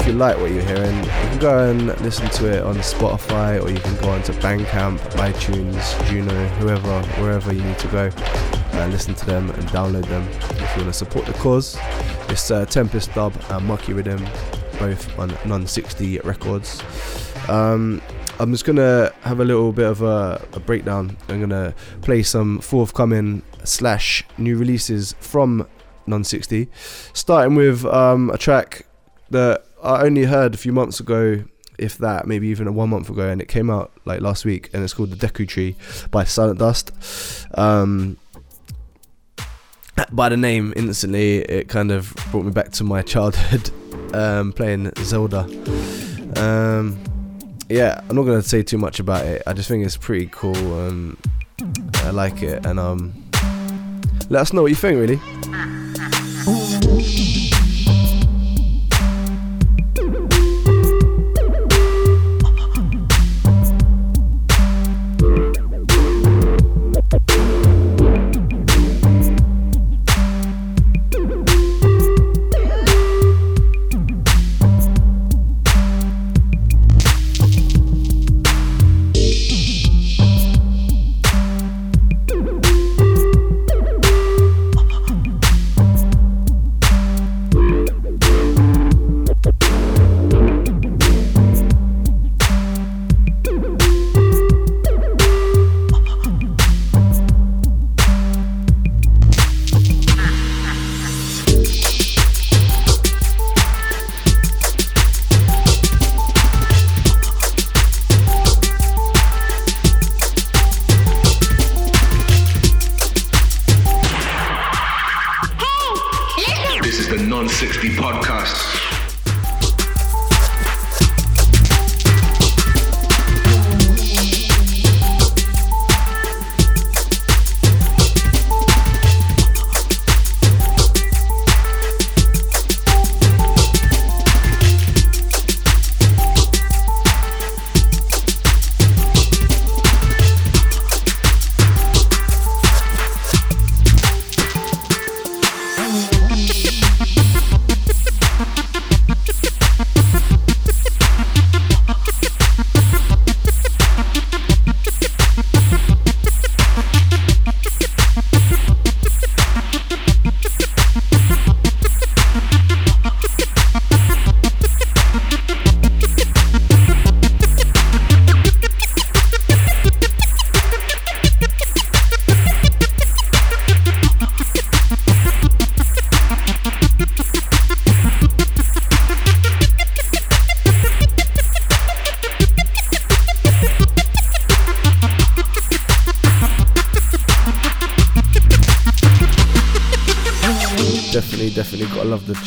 if 0.00 0.06
you 0.08 0.12
like 0.12 0.38
what 0.38 0.50
you're 0.50 0.62
hearing, 0.62 0.96
you 0.96 1.10
can 1.10 1.38
go 1.38 1.70
and 1.70 1.86
listen 2.00 2.28
to 2.30 2.52
it 2.52 2.62
on 2.62 2.76
Spotify 2.76 3.62
or 3.62 3.70
you 3.70 3.78
can 3.80 3.96
go 4.00 4.10
onto 4.10 4.32
Bandcamp, 4.34 4.98
iTunes, 5.12 6.08
Juno, 6.08 6.46
whoever, 6.58 7.02
wherever 7.20 7.52
you 7.52 7.62
need 7.62 7.78
to 7.78 7.88
go 7.88 8.10
and 8.72 8.92
listen 8.92 9.14
to 9.14 9.26
them 9.26 9.50
and 9.50 9.62
download 9.68 10.06
them 10.06 10.22
if 10.28 10.76
you 10.76 10.82
want 10.82 10.86
to 10.86 10.92
support 10.92 11.26
the 11.26 11.32
cause. 11.34 11.76
It's 12.28 12.50
uh, 12.50 12.66
Tempest 12.66 13.14
Dub 13.14 13.34
and 13.50 13.68
Mukky 13.68 14.00
Riddim, 14.00 14.20
both 14.78 15.18
on 15.18 15.30
none60 15.30 16.24
Records. 16.24 16.82
Um, 17.48 18.02
I'm 18.38 18.52
just 18.52 18.64
gonna 18.64 19.12
have 19.22 19.40
a 19.40 19.44
little 19.44 19.72
bit 19.72 19.86
of 19.86 20.02
a, 20.02 20.46
a, 20.52 20.60
breakdown. 20.60 21.16
I'm 21.28 21.40
gonna 21.40 21.74
play 22.02 22.22
some 22.22 22.58
forthcoming 22.60 23.42
slash 23.68 24.24
new 24.38 24.56
releases 24.56 25.14
from 25.20 25.66
none60, 26.06 26.68
starting 27.12 27.54
with 27.54 27.84
um, 27.86 28.30
a 28.30 28.38
track 28.38 28.86
that 29.30 29.64
I 29.82 30.02
only 30.02 30.24
heard 30.24 30.54
a 30.54 30.58
few 30.58 30.72
months 30.72 31.00
ago, 31.00 31.44
if 31.78 31.98
that, 31.98 32.26
maybe 32.26 32.48
even 32.48 32.66
a 32.66 32.72
one 32.72 32.90
month 32.90 33.10
ago, 33.10 33.28
and 33.28 33.40
it 33.40 33.48
came 33.48 33.70
out 33.70 33.92
like 34.04 34.20
last 34.20 34.44
week, 34.44 34.70
and 34.72 34.82
it's 34.82 34.94
called 34.94 35.10
The 35.10 35.26
Deku 35.26 35.46
Tree 35.46 35.76
by 36.10 36.24
Silent 36.24 36.58
Dust. 36.58 36.92
Um, 37.54 38.16
by 40.12 40.28
the 40.28 40.36
name, 40.36 40.72
instantly, 40.76 41.38
it 41.38 41.68
kind 41.68 41.90
of 41.90 42.14
brought 42.30 42.44
me 42.44 42.52
back 42.52 42.70
to 42.72 42.84
my 42.84 43.02
childhood 43.02 43.70
um, 44.14 44.52
playing 44.52 44.92
Zelda. 44.98 45.40
Um, 46.36 46.98
yeah, 47.68 48.00
I'm 48.08 48.16
not 48.16 48.24
gonna 48.24 48.42
say 48.42 48.62
too 48.62 48.78
much 48.78 49.00
about 49.00 49.24
it. 49.24 49.42
I 49.46 49.52
just 49.52 49.68
think 49.68 49.84
it's 49.84 49.96
pretty 49.96 50.28
cool. 50.30 50.56
Um, 50.56 51.18
I 51.96 52.10
like 52.10 52.42
it, 52.42 52.64
and 52.66 52.78
um, 52.78 53.25
let 54.28 54.42
us 54.42 54.52
know 54.52 54.62
what 54.62 54.68
you 54.68 54.74
think, 54.74 54.98
really. 54.98 55.20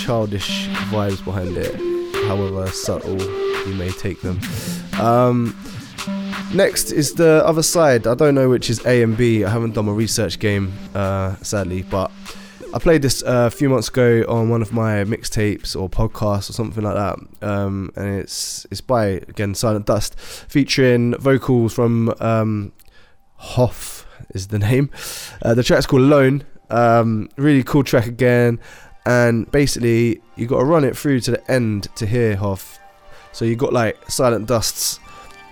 Childish 0.09 0.67
vibes 0.89 1.23
behind 1.23 1.55
it, 1.55 1.75
however 2.25 2.65
subtle 2.71 3.21
you 3.67 3.75
may 3.75 3.91
take 3.91 4.19
them. 4.23 4.39
Um, 4.99 5.55
next 6.51 6.91
is 6.91 7.13
the 7.13 7.45
other 7.45 7.61
side. 7.61 8.07
I 8.07 8.15
don't 8.15 8.33
know 8.33 8.49
which 8.49 8.71
is 8.71 8.83
A 8.87 9.03
and 9.03 9.15
B. 9.15 9.45
I 9.45 9.51
haven't 9.51 9.75
done 9.75 9.85
my 9.85 9.91
research 9.91 10.39
game, 10.39 10.73
uh, 10.95 11.35
sadly, 11.43 11.83
but 11.83 12.09
I 12.73 12.79
played 12.79 13.03
this 13.03 13.21
uh, 13.21 13.45
a 13.45 13.51
few 13.51 13.69
months 13.69 13.89
ago 13.89 14.25
on 14.27 14.49
one 14.49 14.63
of 14.63 14.73
my 14.73 15.03
mixtapes 15.03 15.79
or 15.79 15.87
podcasts 15.87 16.49
or 16.49 16.53
something 16.53 16.83
like 16.83 16.95
that, 16.95 17.47
um, 17.47 17.91
and 17.95 18.19
it's 18.19 18.65
it's 18.71 18.81
by 18.81 19.05
again 19.05 19.53
Silent 19.53 19.85
Dust, 19.85 20.19
featuring 20.19 21.13
vocals 21.19 21.71
from 21.71 22.15
um, 22.19 22.71
Hof 23.35 24.07
is 24.33 24.47
the 24.47 24.57
name. 24.69 24.89
Uh, 25.43 25.53
the 25.53 25.61
track's 25.61 25.85
called 25.85 26.01
Alone. 26.01 26.45
Um, 26.71 27.29
really 27.35 27.63
cool 27.63 27.83
track 27.83 28.05
again, 28.05 28.59
and 29.05 29.49
basically 29.51 30.21
you 30.35 30.47
got 30.47 30.59
to 30.59 30.65
run 30.65 30.83
it 30.83 30.97
through 30.97 31.19
to 31.21 31.31
the 31.31 31.51
end 31.51 31.87
to 31.95 32.05
hear 32.05 32.35
Hof. 32.35 32.79
So 33.31 33.45
you 33.45 33.55
got 33.55 33.73
like 33.73 34.09
Silent 34.09 34.47
Dust's 34.47 34.99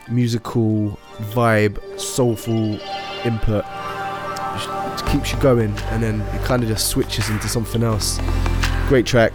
musical 0.09 0.97
vibe, 1.33 1.99
soulful 1.99 2.79
input 3.25 3.65
keeps 5.11 5.31
you 5.31 5.39
going, 5.39 5.71
and 5.89 6.03
then 6.03 6.21
it 6.35 6.41
kind 6.43 6.63
of 6.63 6.69
just 6.69 6.89
switches 6.89 7.29
into 7.29 7.47
something 7.47 7.83
else. 7.83 8.19
Great 8.87 9.05
track. 9.05 9.33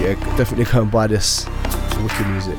Yeah, 0.00 0.14
definitely 0.36 0.64
go 0.64 0.82
and 0.82 0.90
buy 0.90 1.06
this. 1.06 1.46
Wicked 2.00 2.26
music. 2.28 2.58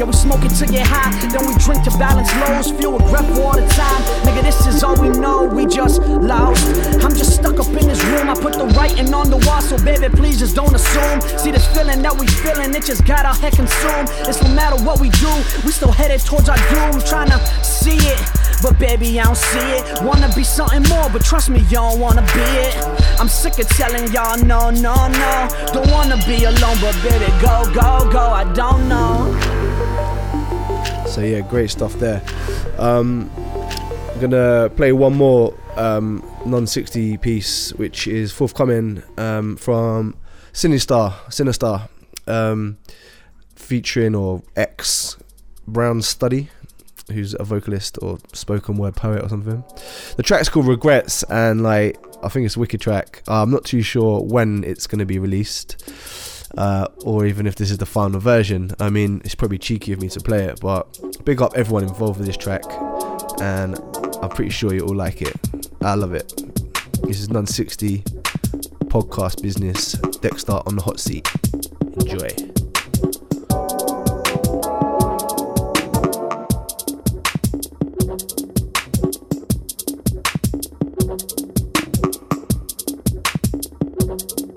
Blech. 0.00 0.10
but 0.10 0.30
trust 8.54 8.70
me, 10.22 10.30
you 10.30 10.46
don't 10.54 10.74
assume. 10.74 11.20
See 11.38 11.50
this 11.50 11.66
feeling 11.74 12.02
that 12.02 12.16
we're 12.18 12.26
feeling. 12.26 12.74
It 12.74 12.84
just 12.84 13.04
got 13.04 13.26
our 13.26 13.34
head 13.34 13.52
consumed. 13.52 14.08
It's 14.28 14.42
no 14.42 14.48
matter 14.54 14.82
what 14.84 15.00
we 15.00 15.10
do. 15.10 15.32
We 15.64 15.72
still 15.72 15.92
headed 15.92 16.20
towards 16.20 16.48
our 16.48 16.56
doom. 16.56 17.00
Tryna 17.00 17.38
see 17.64 17.96
it. 17.96 18.20
But 18.62 18.78
baby, 18.78 19.18
I 19.18 19.24
don't 19.24 19.36
see 19.36 19.58
it. 19.58 20.02
wanna 20.02 20.30
be 20.34 20.44
something 20.44 20.82
more, 20.88 21.08
but 21.10 21.24
trust 21.24 21.48
me, 21.48 21.60
y'all 21.70 21.98
wanna 21.98 22.22
be 22.34 22.46
it. 22.66 22.76
I'm 23.18 23.28
sick 23.28 23.58
of 23.58 23.68
telling 23.68 24.12
y'all 24.12 24.36
no, 24.38 24.70
no, 24.70 25.08
no. 25.08 25.48
Don't 25.72 25.90
wanna 25.90 26.16
be 26.26 26.44
alone, 26.44 26.78
but 26.80 26.94
baby, 27.02 27.30
go, 27.40 27.64
go, 27.72 28.10
go. 28.10 28.20
I 28.20 28.44
don't 28.52 28.88
know. 28.88 29.59
So 31.20 31.26
yeah, 31.26 31.42
great 31.42 31.68
stuff 31.68 31.92
there. 31.98 32.22
Um, 32.78 33.30
I'm 33.36 34.20
gonna 34.20 34.70
play 34.74 34.92
one 34.92 35.14
more 35.14 35.54
um, 35.76 36.24
non-60 36.46 37.20
piece, 37.20 37.74
which 37.74 38.06
is 38.06 38.32
forthcoming 38.32 39.02
um, 39.18 39.58
from 39.58 40.16
Sinistarr, 40.54 41.12
Sinistarr, 41.28 41.90
um, 42.26 42.78
featuring 43.54 44.14
or 44.14 44.42
ex 44.56 45.18
Brownstudy 45.68 46.48
who's 47.12 47.34
a 47.38 47.44
vocalist 47.44 47.98
or 48.00 48.18
spoken 48.32 48.76
word 48.78 48.96
poet 48.96 49.22
or 49.22 49.28
something. 49.28 49.62
The 50.16 50.22
track's 50.22 50.48
called 50.48 50.68
Regrets, 50.68 51.22
and 51.24 51.62
like 51.62 51.98
I 52.22 52.28
think 52.30 52.46
it's 52.46 52.56
a 52.56 52.60
wicked 52.60 52.80
track. 52.80 53.22
Uh, 53.28 53.42
I'm 53.42 53.50
not 53.50 53.66
too 53.66 53.82
sure 53.82 54.22
when 54.22 54.64
it's 54.64 54.86
to 54.86 55.04
be 55.04 55.18
released, 55.18 55.82
uh, 56.56 56.86
or 57.04 57.26
even 57.26 57.46
if 57.46 57.56
this 57.56 57.70
is 57.70 57.78
the 57.78 57.86
final 57.86 58.20
version. 58.20 58.70
I 58.80 58.90
mean, 58.90 59.20
it's 59.24 59.34
probably 59.34 59.58
cheeky 59.58 59.92
of 59.92 60.00
me 60.00 60.08
to 60.10 60.20
play 60.20 60.44
it, 60.44 60.60
but 60.60 60.98
big 61.24 61.42
up 61.42 61.52
everyone 61.56 61.84
involved 61.84 62.18
with 62.18 62.26
this 62.26 62.36
track, 62.36 62.62
and 63.40 63.78
I'm 64.22 64.30
pretty 64.30 64.50
sure 64.50 64.74
you 64.74 64.80
all 64.80 64.94
like 64.94 65.22
it. 65.22 65.36
I 65.82 65.94
love 65.94 66.14
it. 66.14 66.28
This 67.02 67.20
is 67.20 67.28
none60 67.28 68.02
podcast 68.88 69.42
business. 69.42 69.94
Dexta 69.96 70.66
on 70.66 70.76
the 70.76 70.82
hot 70.82 71.00
seat. 71.00 71.28
Enjoy. 71.96 72.28
Overthrow 84.10 84.49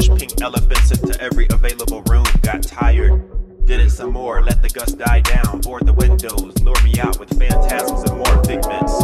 Push 0.00 0.18
pink 0.18 0.40
elephants 0.40 0.90
into 0.92 1.20
every 1.20 1.46
available 1.50 2.00
room. 2.04 2.24
Got 2.40 2.62
tired. 2.62 3.66
Did 3.66 3.80
it 3.80 3.90
some 3.90 4.14
more. 4.14 4.40
Let 4.40 4.62
the 4.62 4.70
gust 4.70 4.96
die 4.96 5.20
down. 5.20 5.60
Board 5.60 5.84
the 5.84 5.92
windows. 5.92 6.58
Lure 6.62 6.82
me 6.82 6.98
out 6.98 7.20
with 7.20 7.28
phantasms 7.38 8.08
and 8.08 8.16
more 8.16 8.42
figments. 8.44 8.96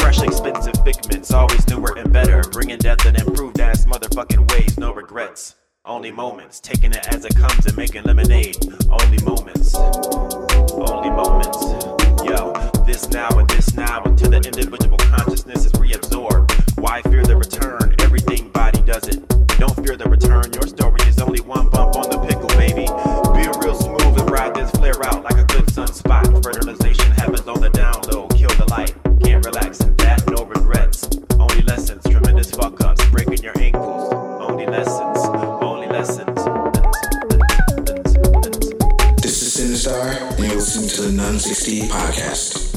Fresh, 0.00 0.22
expensive 0.22 0.82
figments. 0.82 1.30
Always 1.30 1.68
newer 1.68 1.94
and 1.98 2.10
better. 2.10 2.42
Bringing 2.52 2.78
death 2.78 3.04
in 3.04 3.16
improved 3.16 3.60
ass 3.60 3.84
motherfucking 3.84 4.50
ways. 4.50 4.78
No 4.78 4.94
regrets. 4.94 5.56
Only 5.84 6.10
moments. 6.10 6.58
Taking 6.58 6.92
it 6.92 7.06
as 7.08 7.26
it 7.26 7.36
comes 7.36 7.66
and 7.66 7.76
making 7.76 8.04
lemonade. 8.04 8.56
Only 8.88 9.22
moments. 9.24 9.74
Only 9.74 11.10
moments. 11.10 11.62
Yo, 12.24 12.54
this 12.86 13.10
now 13.10 13.28
and 13.38 13.50
this 13.50 13.74
now 13.74 14.02
until 14.04 14.30
the 14.30 14.36
individual 14.36 14.96
consciousness 14.96 15.66
is 15.66 15.72
reabsorbed. 15.72 16.78
Why 16.80 17.02
fear 17.02 17.24
the 17.24 17.36
return? 17.36 17.94
Everything 18.00 18.48
body 18.48 18.80
does 18.80 19.06
it. 19.06 19.33
Don't 19.58 19.74
fear 19.86 19.96
the 19.96 20.08
return. 20.08 20.52
Your 20.52 20.66
story 20.66 21.00
is 21.06 21.20
only 21.20 21.40
one 21.40 21.68
bump 21.68 21.96
on 21.96 22.10
the 22.10 22.18
pickle, 22.26 22.48
baby. 22.58 22.86
Be 23.34 23.46
real 23.62 23.74
smooth 23.74 24.18
and 24.20 24.30
ride 24.30 24.54
this 24.54 24.70
flare 24.72 25.00
out 25.04 25.22
like 25.22 25.38
a 25.38 25.44
good 25.44 25.66
sunspot. 25.66 26.42
Fertilization 26.42 27.12
happens 27.12 27.46
on 27.46 27.60
the 27.60 27.70
down 27.70 28.00
low. 28.10 28.26
Kill 28.28 28.50
the 28.50 28.66
light. 28.70 28.94
Can't 29.22 29.44
relax 29.44 29.80
in 29.80 29.94
that. 29.96 30.28
No 30.28 30.44
regrets. 30.44 31.08
Only 31.38 31.62
lessons. 31.62 32.02
Tremendous 32.02 32.50
fuck 32.50 32.80
ups. 32.84 33.08
Breaking 33.10 33.42
your 33.44 33.56
ankles. 33.60 34.12
Only 34.42 34.66
lessons. 34.66 35.18
Only 35.62 35.86
lessons. 35.86 36.34
This 39.22 39.40
is 39.40 39.54
Sinistarr, 39.56 40.36
and 40.36 40.46
you're 40.46 40.56
listening 40.56 40.88
to 40.88 41.02
the 41.02 41.22
none60 41.22 41.88
podcast. 41.88 42.73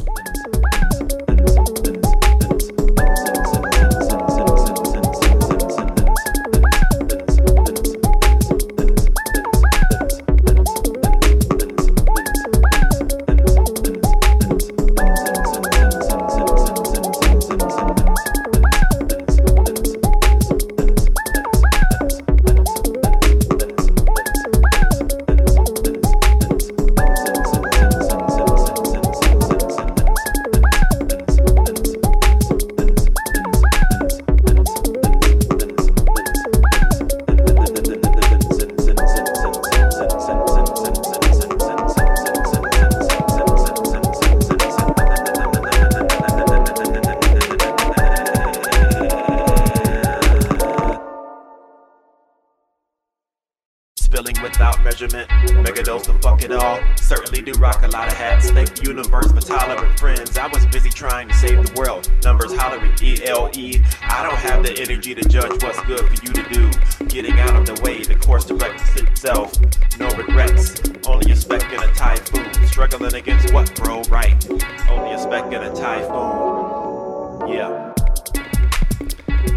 Busy 60.78 60.90
trying 60.92 61.28
to 61.28 61.34
save 61.34 61.66
the 61.66 61.74
world. 61.80 62.08
Numbers 62.24 62.56
hollering 62.56 62.94
E 63.02 63.18
L 63.26 63.50
E. 63.56 63.82
I 64.04 64.22
don't 64.22 64.38
have 64.38 64.64
the 64.64 64.80
energy 64.80 65.16
to 65.16 65.28
judge 65.28 65.64
what's 65.64 65.82
good 65.86 66.06
for 66.06 66.24
you 66.24 66.32
to 66.34 66.44
do. 66.54 67.06
Getting 67.08 67.40
out 67.40 67.56
of 67.56 67.66
the 67.66 67.82
way, 67.82 68.04
the 68.04 68.14
course 68.14 68.46
directs 68.46 68.96
itself. 68.96 69.58
No 69.98 70.08
regrets, 70.10 70.80
only 71.08 71.32
a 71.32 71.36
speck 71.36 71.64
in 71.74 71.82
a 71.82 71.92
typhoon. 71.94 72.68
Struggling 72.68 73.16
against 73.16 73.52
what, 73.52 73.74
bro? 73.76 74.04
Right. 74.04 74.48
Only 74.88 75.14
a 75.14 75.20
speck 75.20 75.46
in 75.46 75.64
a 75.64 75.74
typhoon. 75.74 77.48
Yeah. 77.48 77.94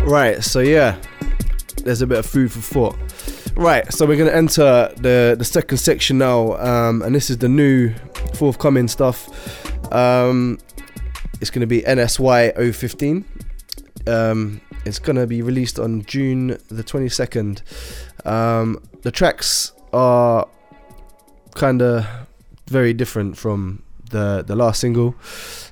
Right, 0.05 0.43
so 0.43 0.61
yeah, 0.61 0.97
there's 1.85 2.01
a 2.01 2.07
bit 2.07 2.19
of 2.19 2.25
food 2.25 2.51
for 2.51 2.61
thought. 2.61 2.97
Right, 3.57 3.93
so 3.93 4.07
we're 4.07 4.17
gonna 4.17 4.31
enter 4.31 4.91
the 4.97 5.37
the 5.39 5.45
second 5.45 5.77
section 5.77 6.17
now, 6.17 6.57
um, 6.57 7.03
and 7.03 7.15
this 7.15 7.29
is 7.29 7.37
the 7.37 7.49
new 7.49 7.93
forthcoming 8.33 8.89
stuff. 8.89 9.29
Um, 9.93 10.59
it's 11.41 11.51
gonna 11.51 11.67
be 11.67 11.83
NSY 11.83 12.73
015. 12.75 13.25
Um, 14.07 14.61
it's 14.85 14.99
gonna 14.99 15.27
be 15.27 15.43
released 15.43 15.79
on 15.79 16.05
June 16.05 16.59
the 16.69 16.83
22nd. 16.85 17.63
Um, 18.27 18.83
the 19.03 19.11
tracks 19.11 19.73
are 19.93 20.47
kind 21.55 21.83
of 21.83 22.07
very 22.67 22.93
different 22.93 23.37
from 23.37 23.83
the 24.11 24.45
the 24.47 24.55
last 24.55 24.81
single. 24.81 25.15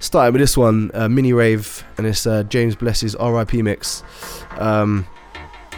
Starting 0.00 0.32
with 0.32 0.40
this 0.40 0.56
one, 0.56 0.90
uh, 0.94 1.08
Minirave, 1.08 1.82
and 1.96 2.06
it's 2.06 2.26
uh, 2.26 2.42
James 2.44 2.76
Bless's 2.76 3.16
RIP 3.20 3.54
mix, 3.54 4.02
um, 4.58 5.06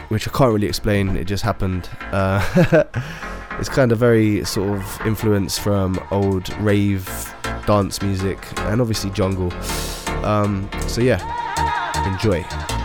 which 0.09 0.28
I 0.28 0.30
can't 0.30 0.53
really 0.53 0.66
explain. 0.66 1.16
It 1.16 1.24
just 1.24 1.43
happened. 1.43 1.88
Uh, 2.12 2.84
it's 3.59 3.68
kind 3.68 3.93
of 3.93 3.99
very 3.99 4.45
sort 4.45 4.78
of 4.78 5.01
influenced 5.07 5.61
from 5.61 6.01
old 6.11 6.49
rave 6.59 7.34
dance 7.66 8.02
music 8.02 8.38
and 8.61 8.80
obviously 8.80 9.11
jungle. 9.11 9.52
Um, 10.24 10.68
so 10.86 11.00
yeah, 11.00 11.20
enjoy. 12.12 12.79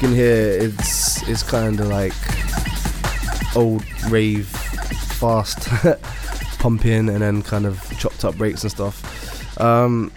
Can 0.00 0.14
hear, 0.14 0.34
it's 0.34 1.28
it's 1.28 1.42
kind 1.42 1.78
of 1.78 1.88
like 1.88 2.14
old 3.54 3.84
rave, 4.10 4.46
fast 4.46 5.68
pumping, 6.58 7.10
and 7.10 7.20
then 7.20 7.42
kind 7.42 7.66
of 7.66 7.78
chopped 7.98 8.24
up 8.24 8.34
breaks 8.36 8.62
and 8.62 8.70
stuff. 8.72 9.60
Um, 9.60 10.10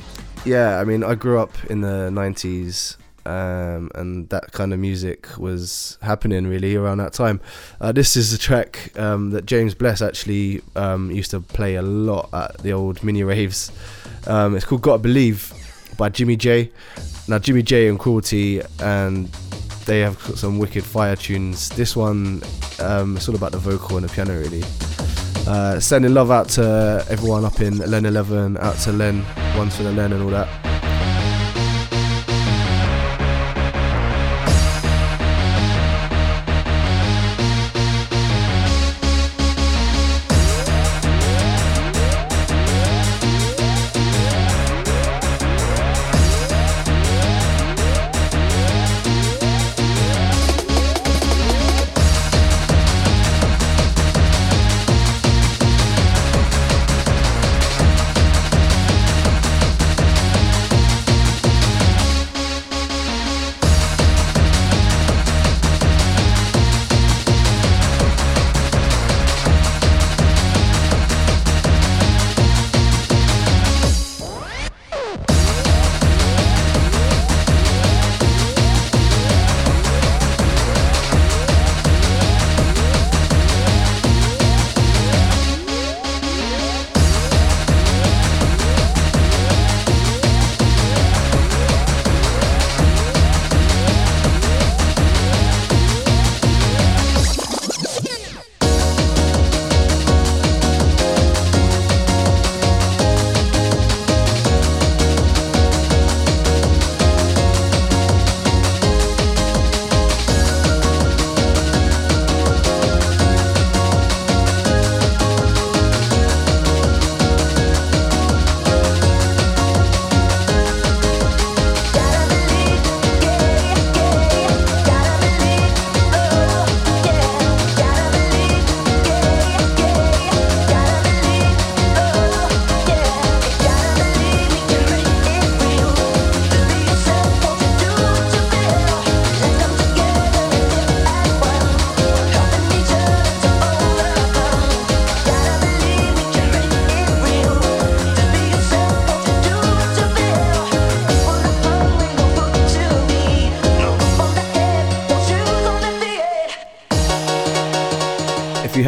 yeah, 0.46 0.80
I 0.80 0.86
mean, 0.86 1.04
I 1.04 1.16
grew 1.16 1.38
up 1.38 1.52
in 1.66 1.82
the 1.82 2.10
'90s, 2.14 2.96
um, 3.26 3.92
and 3.94 4.30
that 4.30 4.54
kind 4.54 4.72
of 4.72 4.80
music 4.80 5.28
was 5.38 5.98
happening 6.02 6.48
really 6.48 6.78
around 6.78 7.00
that 7.00 7.12
time. 7.12 7.42
Uh, 7.82 7.92
this 7.92 8.16
is 8.16 8.32
a 8.32 8.38
track 8.38 8.98
um, 8.98 9.32
that 9.32 9.46
James 9.46 9.76
Bless 9.76 10.02
actually 10.02 10.62
um, 10.78 11.12
used 11.12 11.32
to 11.32 11.42
play 11.42 11.76
a 11.76 11.82
lot 11.82 12.30
at 12.32 12.58
the 12.60 12.72
old 12.72 13.04
mini 13.04 13.24
raves. 13.24 13.70
Um, 14.28 14.56
it's 14.56 14.64
called 14.64 14.82
"Gotta 14.82 15.00
Believe" 15.04 15.54
by 15.98 16.08
Jimmy 16.08 16.38
J. 16.38 16.72
Now 17.28 17.40
Jimmy 17.40 17.64
J 17.64 17.88
and 17.88 18.00
Cru-L-T 18.00 18.62
and 18.80 19.30
they 19.86 20.00
have 20.00 20.20
some 20.36 20.60
wicked 20.60 20.84
fire 20.84 21.16
tunes. 21.16 21.70
This 21.70 21.96
one, 21.96 22.42
um, 22.80 23.18
it's 23.18 23.28
all 23.28 23.36
about 23.36 23.52
the 23.52 23.58
vocal 23.58 23.98
and 23.98 24.08
the 24.08 24.14
piano, 24.14 24.38
really. 24.40 24.64
Uh, 25.46 25.80
sending 25.80 26.14
love 26.14 26.32
out 26.32 26.48
to 26.50 27.06
everyone 27.10 27.44
up 27.44 27.60
in 27.60 27.78
Len 27.78 28.06
11, 28.06 28.58
out 28.58 28.78
to 28.78 28.92
Len, 28.92 29.26
ones 29.58 29.76
for 29.76 29.84
the 29.84 29.92
Len 29.92 30.14
and 30.14 30.24
all 30.24 30.30
that. 30.30 30.72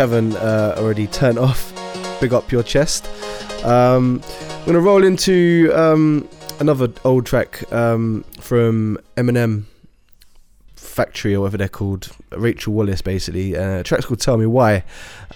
Haven't 0.05 0.35
uh, 0.35 0.75
already 0.77 1.07
turned 1.07 1.39
off, 1.47 1.73
big 2.21 2.31
up 2.31 2.51
your 2.51 2.61
chest. 2.61 3.07
Um, 3.65 4.21
I'm 4.59 4.65
gonna 4.67 4.79
roll 4.79 5.03
into 5.03 5.71
um, 5.73 6.29
another 6.59 6.89
old 7.03 7.25
track 7.25 7.71
um, 7.73 8.23
from 8.39 8.99
Eminem 9.17 9.63
Factory 10.75 11.33
or 11.33 11.41
whatever 11.41 11.57
they're 11.57 11.67
called, 11.67 12.15
Rachel 12.37 12.73
Wallace 12.73 13.01
basically. 13.01 13.57
Uh, 13.57 13.81
track's 13.81 14.05
called 14.05 14.19
Tell 14.19 14.37
Me 14.37 14.45
Why. 14.45 14.83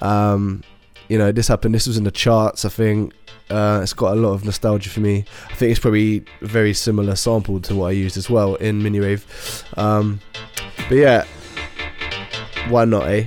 Um, 0.01 0.63
you 1.07 1.17
know, 1.17 1.31
this 1.31 1.47
happened. 1.47 1.73
This 1.73 1.87
was 1.87 1.97
in 1.97 2.03
the 2.03 2.11
charts. 2.11 2.63
I 2.63 2.69
think 2.69 3.15
uh, 3.49 3.79
it's 3.81 3.93
got 3.93 4.13
a 4.13 4.21
lot 4.21 4.33
of 4.33 4.45
nostalgia 4.45 4.91
for 4.91 4.99
me. 4.99 5.25
I 5.49 5.55
think 5.55 5.71
it's 5.71 5.79
probably 5.79 6.25
very 6.41 6.75
similar 6.75 7.15
sample 7.15 7.59
to 7.61 7.73
what 7.75 7.87
I 7.87 7.91
used 7.91 8.17
as 8.17 8.29
well 8.29 8.53
in 8.53 8.83
mini 8.83 8.99
rave. 8.99 9.65
Um, 9.77 10.19
but 10.87 10.95
yeah, 10.95 11.25
why 12.67 12.85
not, 12.85 13.07
eh? 13.07 13.25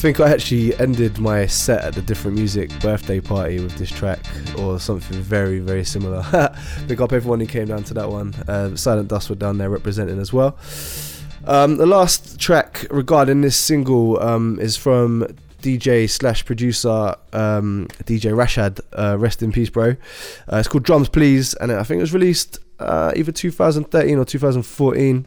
Think 0.00 0.18
I 0.18 0.30
actually 0.30 0.74
ended 0.76 1.18
my 1.18 1.44
set 1.44 1.84
at 1.84 1.92
the 1.92 2.00
Diffrent 2.00 2.34
Music 2.34 2.70
birthday 2.80 3.20
party 3.20 3.60
with 3.60 3.76
this 3.76 3.90
track 3.90 4.24
or 4.56 4.80
something 4.80 5.20
very, 5.20 5.58
very 5.58 5.84
similar. 5.84 6.24
Big 6.86 7.02
up 7.02 7.12
everyone 7.12 7.38
who 7.38 7.44
came 7.44 7.66
down 7.66 7.84
to 7.84 7.92
that 7.92 8.08
one. 8.08 8.32
Uh, 8.48 8.74
Silent 8.76 9.08
Dust 9.08 9.28
were 9.28 9.36
down 9.36 9.58
there 9.58 9.68
representing 9.68 10.18
as 10.18 10.32
well. 10.32 10.56
Um, 11.44 11.76
the 11.76 11.84
last 11.84 12.40
track 12.40 12.86
regarding 12.90 13.42
this 13.42 13.56
single 13.56 14.18
um, 14.22 14.58
is 14.58 14.74
from 14.74 15.26
DJ 15.60 16.08
slash 16.08 16.46
producer 16.46 17.14
um, 17.34 17.86
DJ 18.04 18.32
Rashad. 18.32 18.80
Uh, 18.94 19.18
rest 19.18 19.42
in 19.42 19.52
peace, 19.52 19.68
bro. 19.68 19.96
Uh, 20.50 20.56
it's 20.56 20.66
called 20.68 20.84
Drums 20.84 21.10
Please, 21.10 21.52
and 21.52 21.70
I 21.70 21.82
think 21.82 21.98
it 21.98 22.04
was 22.04 22.14
released 22.14 22.58
uh, 22.78 23.12
either 23.14 23.32
2013 23.32 24.16
or 24.16 24.24
2014 24.24 25.26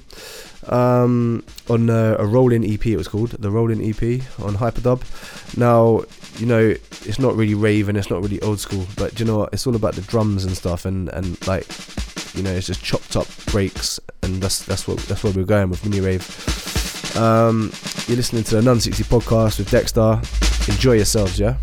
um, 0.71 1.43
on 1.69 1.89
a, 1.89 2.15
a, 2.19 2.25
rolling 2.25 2.63
EP. 2.65 2.85
It 2.85 2.97
was 2.97 3.07
called 3.07 3.31
the 3.31 3.51
Rolling 3.51 3.81
EP 3.81 4.01
on 4.39 4.55
Hyperdub. 4.55 5.01
Now, 5.57 6.03
you 6.37 6.45
know, 6.45 6.75
it's 7.05 7.19
not 7.19 7.35
really 7.35 7.53
rave 7.53 7.89
and 7.89 7.97
it's 7.97 8.09
not 8.09 8.21
really 8.21 8.41
old 8.41 8.59
school, 8.59 8.85
but 8.97 9.19
you 9.19 9.25
know 9.25 9.39
what? 9.39 9.53
It's 9.53 9.67
all 9.67 9.75
about 9.75 9.95
the 9.95 10.01
drums 10.01 10.45
and 10.45 10.55
stuff, 10.55 10.85
and 10.85 11.09
and 11.09 11.45
like, 11.47 11.67
you 12.35 12.43
know, 12.43 12.51
it's 12.51 12.67
just 12.67 12.83
chopped 12.83 13.15
up 13.15 13.27
breaks, 13.47 13.99
and 14.21 14.41
that's 14.41 14.63
that's 14.65 14.87
what 14.87 14.97
that's 14.99 15.23
where 15.23 15.33
we're 15.33 15.43
going 15.43 15.69
with 15.69 15.85
mini 15.85 16.01
rave. 16.01 16.25
Um, 17.17 17.71
you're 18.07 18.17
listening 18.17 18.43
to 18.45 18.55
the 18.55 18.61
none60 18.61 19.03
podcast 19.05 19.59
with 19.59 19.69
Dexta. 19.69 20.17
Enjoy 20.69 20.93
yourselves, 20.93 21.39
yeah. 21.39 21.57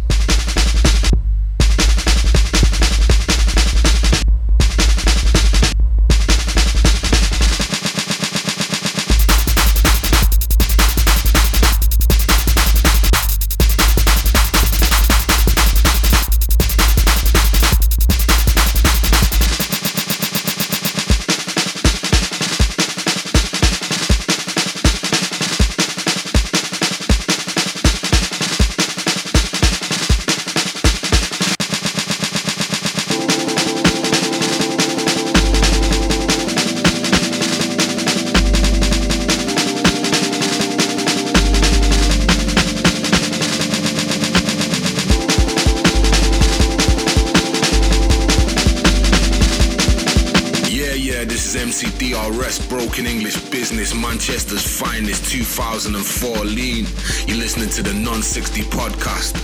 Manchester's 54.81 55.19
finest 55.19 55.31
2004 55.31 56.45
lean. 56.45 56.87
You're 57.27 57.39
listening 57.39 57.69
to 57.71 57.83
the 57.83 57.91
none60 57.91 58.63
podcast. 58.65 59.35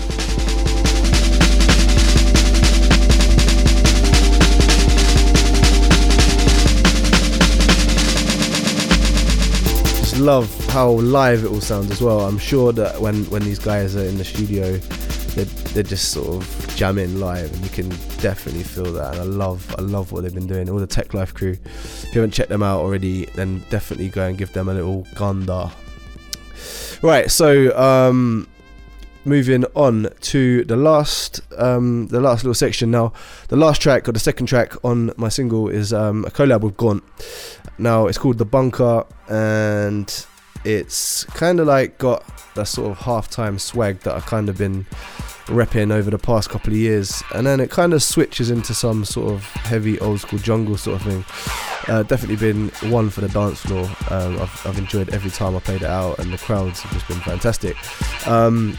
Just 9.99 10.19
love 10.19 10.67
how 10.69 10.91
live 10.91 11.45
it 11.45 11.49
all 11.49 11.61
sounds 11.61 11.91
as 11.91 12.01
well. 12.01 12.21
I'm 12.21 12.39
sure 12.39 12.73
that 12.73 13.01
when, 13.01 13.25
when 13.31 13.43
these 13.43 13.59
guys 13.59 13.97
are 13.97 14.05
in 14.05 14.19
the 14.19 14.25
studio, 14.25 14.77
they're, 15.37 15.45
they're 15.45 15.83
just 15.83 16.11
sort 16.11 16.29
of 16.29 16.75
jamming 16.77 17.21
live, 17.21 17.53
and 17.53 17.63
you 17.63 17.71
can 17.71 17.89
definitely 18.21 18.63
feel 18.63 18.93
that. 18.93 19.15
And 19.15 19.21
I 19.21 19.25
love, 19.25 19.75
I 19.79 19.83
love 19.83 20.13
what 20.13 20.23
they've 20.23 20.35
been 20.35 20.47
doing. 20.47 20.69
All 20.69 20.79
the 20.79 20.87
Teklife 20.87 21.35
crew. 21.35 21.57
You 22.17 22.23
haven't 22.23 22.33
checked 22.33 22.49
them 22.49 22.63
out 22.63 22.81
already, 22.81 23.27
then 23.35 23.63
definitely 23.69 24.09
go 24.09 24.27
and 24.27 24.39
give 24.39 24.51
them 24.55 24.71
a 24.71 24.73
little 24.73 25.07
ganda. 25.17 25.71
Right, 27.03 27.31
so 27.31 27.79
um, 27.79 28.49
moving 29.27 29.67
on 29.75 30.09
to 30.23 30.65
the 30.65 30.77
last, 30.77 31.43
um, 31.59 32.07
the 32.07 32.23
last 32.23 32.43
little 32.43 32.55
section. 32.55 32.91
Now, 32.91 33.13
the 33.49 33.57
last 33.57 33.83
track 33.83 34.09
or 34.09 34.13
the 34.13 34.19
second 34.19 34.47
track 34.47 34.83
on 34.83 35.13
my 35.19 35.29
single 35.29 35.69
is 35.69 35.93
um, 35.93 36.25
a 36.25 36.31
collab 36.31 36.63
with 36.63 36.79
Gaunt. 36.79 37.05
Now, 37.77 38.07
it's 38.07 38.17
called 38.17 38.39
The 38.39 38.47
Bunker, 38.47 39.05
and 39.29 40.27
it's 40.65 41.25
kind 41.25 41.61
of 41.61 41.67
like 41.67 41.99
got 41.99 42.25
that 42.55 42.65
sort 42.65 42.93
of 42.93 42.99
halftime 43.01 43.61
swag 43.61 44.01
that 44.01 44.15
I've 44.15 44.25
kind 44.25 44.49
of 44.49 44.57
been 44.57 44.87
repping 45.47 45.93
over 45.93 46.11
the 46.11 46.19
past 46.19 46.51
couple 46.51 46.73
of 46.73 46.79
years, 46.79 47.23
and 47.35 47.47
then 47.47 47.61
it 47.61 47.71
kind 47.71 47.93
of 47.95 48.03
switches 48.03 48.51
into 48.51 48.75
some 48.75 49.05
sort 49.05 49.33
of 49.33 49.45
heavy 49.45 49.99
old 50.01 50.21
school 50.21 50.39
jungle 50.39 50.77
sort 50.77 51.01
of 51.01 51.07
thing. 51.07 51.25
Uh, 51.89 52.03
definitely 52.03 52.37
been 52.37 52.69
one 52.91 53.11
for 53.11 53.21
the 53.21 53.29
dance 53.29 53.61
floor. 53.61 53.85
Um, 54.11 54.41
I've, 54.41 54.67
I've, 54.67 54.79
enjoyed 54.79 55.11
every 55.11 55.31
time 55.31 55.55
I 55.57 55.61
played 55.61 55.83
it 55.83 55.89
out, 55.89 56.19
and 56.19 56.33
the 56.33 56.39
crowds 56.39 56.81
have 56.81 56.93
just 56.93 57.07
been 57.07 57.21
fantastic. 57.21 57.77
Um, 58.27 58.77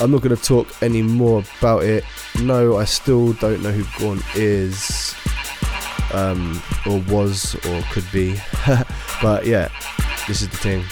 I'm 0.00 0.10
not 0.10 0.22
going 0.22 0.36
to 0.36 0.42
talk 0.42 0.82
any 0.82 1.02
more 1.02 1.42
about 1.60 1.84
it. 1.84 2.04
No, 2.40 2.76
I 2.76 2.84
still 2.84 3.32
don't 3.34 3.62
know 3.62 3.70
who 3.70 3.84
Gaunt 3.98 4.22
is, 4.34 5.14
um, 6.12 6.62
or 6.86 7.00
was, 7.12 7.54
or 7.66 7.82
could 7.90 8.06
be. 8.12 8.36
but 9.22 9.46
yeah, 9.46 9.68
this 10.28 10.42
is 10.42 10.48
the 10.48 10.56
thing. 10.56 10.84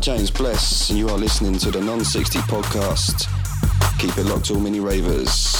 James 0.00 0.32
Bless, 0.32 0.90
and 0.90 0.98
you 0.98 1.08
are 1.08 1.16
listening 1.16 1.58
to 1.58 1.70
the 1.70 1.78
none60 1.78 2.40
podcast. 2.48 3.28
Keep 4.00 4.18
it 4.18 4.24
locked, 4.24 4.50
all 4.50 4.58
mini 4.58 4.80
ravers. 4.80 5.57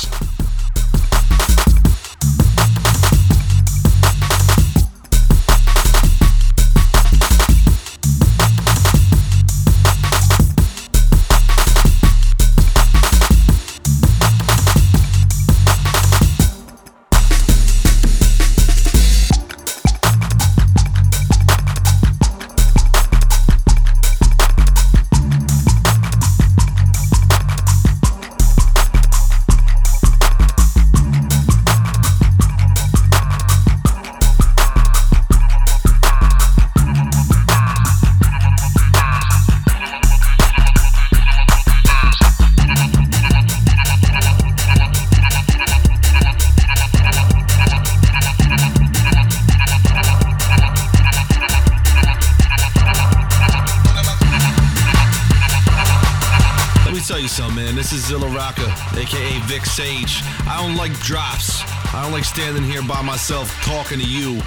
Like 62.19 62.25
standing 62.25 62.64
here 62.64 62.83
by 62.83 63.01
myself 63.01 63.49
talking 63.62 64.01
to 64.01 64.05
you. 64.05 64.41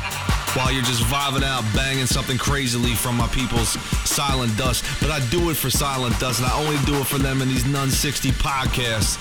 while 0.58 0.74
you're 0.74 0.84
just 0.84 1.04
vibing 1.04 1.42
out, 1.42 1.64
banging 1.74 2.06
something 2.06 2.38
crazily 2.38 2.96
from 2.96 3.16
my 3.16 3.28
people's 3.28 3.80
Silent 4.04 4.58
Dust. 4.58 4.84
But 5.00 5.10
I 5.10 5.26
do 5.30 5.50
it 5.52 5.54
for 5.56 5.70
Silent 5.70 6.20
Dust, 6.20 6.42
and 6.42 6.52
I 6.52 6.60
only 6.60 6.76
do 6.86 6.96
it 6.96 7.08
for 7.08 7.18
them 7.18 7.42
in 7.42 7.48
these 7.48 7.64
none60 7.64 8.32
podcasts. 8.32 9.16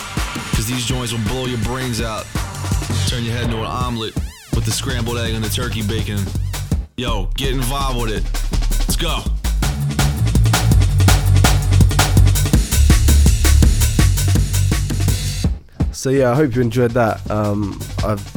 Because 0.51 0.67
these 0.67 0.85
joints 0.85 1.13
will 1.13 1.23
blow 1.29 1.47
your 1.47 1.61
brains 1.61 2.01
out, 2.01 2.27
turn 3.07 3.23
your 3.23 3.35
head 3.35 3.45
into 3.45 3.59
an 3.59 3.67
omelet 3.67 4.17
with 4.53 4.65
the 4.65 4.73
scrambled 4.73 5.19
egg 5.19 5.33
and 5.33 5.45
the 5.45 5.49
turkey 5.49 5.87
bacon. 5.87 6.19
Yo, 6.97 7.27
get 7.37 7.53
involved 7.53 8.01
with 8.01 8.11
it. 8.11 8.25
Let's 8.81 8.97
go. 8.97 9.23
So 15.93 16.11
yeah, 16.11 16.33
I 16.33 16.35
hope 16.35 16.57
you 16.57 16.63
enjoyed 16.63 16.93
that. 16.93 17.31
Um, 17.31 17.79
I've 18.03 18.30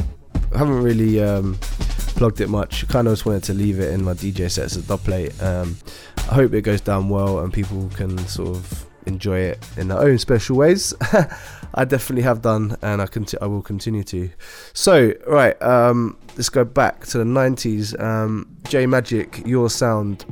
haven't 0.56 0.82
really 0.82 1.22
um, 1.22 1.56
plugged 1.60 2.40
it 2.40 2.48
much. 2.48 2.86
Kind 2.88 3.08
of 3.08 3.12
just 3.12 3.26
wanted 3.26 3.44
to 3.44 3.54
leave 3.54 3.80
it 3.80 3.92
in 3.92 4.04
my 4.04 4.14
DJ 4.14 4.50
sets 4.50 4.76
as 4.76 4.76
a 4.76 4.82
dub 4.82 5.00
plate. 5.00 5.40
Um, 5.42 5.76
I 6.16 6.34
hope 6.34 6.54
it 6.54 6.62
goes 6.62 6.80
down 6.80 7.08
well 7.08 7.40
and 7.40 7.52
people 7.52 7.90
can 7.94 8.16
sort 8.26 8.50
of 8.50 8.86
enjoy 9.06 9.38
it 9.38 9.66
in 9.76 9.88
their 9.88 9.98
own 9.98 10.18
special 10.18 10.56
ways. 10.56 10.94
I 11.74 11.84
definitely 11.84 12.22
have 12.22 12.40
done, 12.40 12.76
and 12.82 13.02
I 13.02 13.06
conti- 13.06 13.40
I 13.40 13.46
will 13.46 13.62
continue 13.62 14.04
to. 14.04 14.30
So 14.72 15.12
right, 15.26 15.60
um, 15.60 16.16
let's 16.36 16.48
go 16.48 16.64
back 16.64 17.04
to 17.06 17.18
the 17.18 17.24
'90s. 17.24 18.00
Um, 18.00 18.56
J 18.64 18.86
Majik, 18.86 19.46
your 19.46 19.68
sound. 19.68 20.24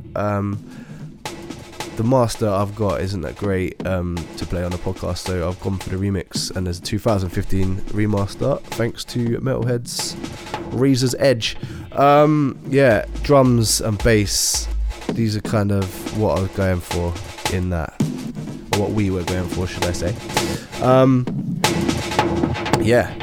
The 1.95 2.03
master 2.03 2.49
I've 2.49 2.75
got 2.75 3.01
isn't 3.01 3.21
that 3.21 3.35
great 3.35 3.85
um, 3.85 4.15
to 4.37 4.45
play 4.47 4.63
on 4.63 4.73
a 4.73 4.77
podcast, 4.77 5.19
so 5.19 5.47
I've 5.47 5.59
gone 5.59 5.77
for 5.77 5.89
the 5.91 5.95
remix, 5.97 6.49
and 6.55 6.65
there's 6.65 6.79
a 6.79 6.81
2015 6.81 7.75
remaster 7.91 8.59
thanks 8.63 9.05
to 9.05 9.37
Metalheadz 9.39 10.15
Razor's 10.73 11.13
Edge. 11.19 11.55
Um, 11.91 12.59
yeah, 12.67 13.05
drums 13.21 13.79
and 13.79 14.03
bass, 14.03 14.67
these 15.09 15.37
are 15.37 15.41
kind 15.41 15.71
of 15.71 16.17
what 16.17 16.39
I 16.39 16.41
was 16.41 16.51
going 16.51 16.79
for 16.79 17.13
in 17.55 17.69
that, 17.69 17.93
or 18.73 18.79
what 18.81 18.91
we 18.91 19.11
were 19.11 19.23
going 19.23 19.47
for, 19.49 19.67
should 19.67 19.85
I 19.85 19.91
say. 19.91 20.15
Um, 20.81 21.61
yeah. 22.81 23.22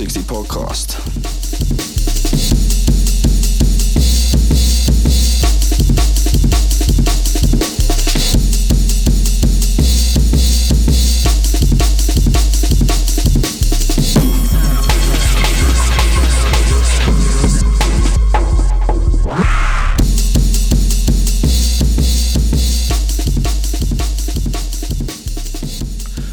60 0.00 0.20
podcast. 0.20 0.96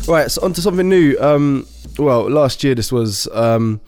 Right, 0.08 0.32
so 0.32 0.42
onto 0.42 0.62
something 0.62 0.88
new. 0.88 1.18
Um, 1.20 1.68
well, 1.98 2.30
last 2.30 2.64
year 2.64 2.76
this 2.76 2.92
was 2.92 3.28
um, 3.34 3.82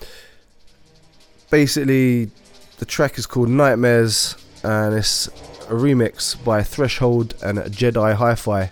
basically 1.49 2.31
the 2.77 2.85
track 2.85 3.17
is 3.17 3.25
called 3.25 3.49
Nightmares, 3.49 4.35
and 4.63 4.95
it's 4.95 5.27
a 5.27 5.73
remix 5.73 6.41
by 6.43 6.63
Threshold 6.63 7.35
and 7.43 7.59
Jedi 7.59 8.13
Hi-Fi. 8.13 8.71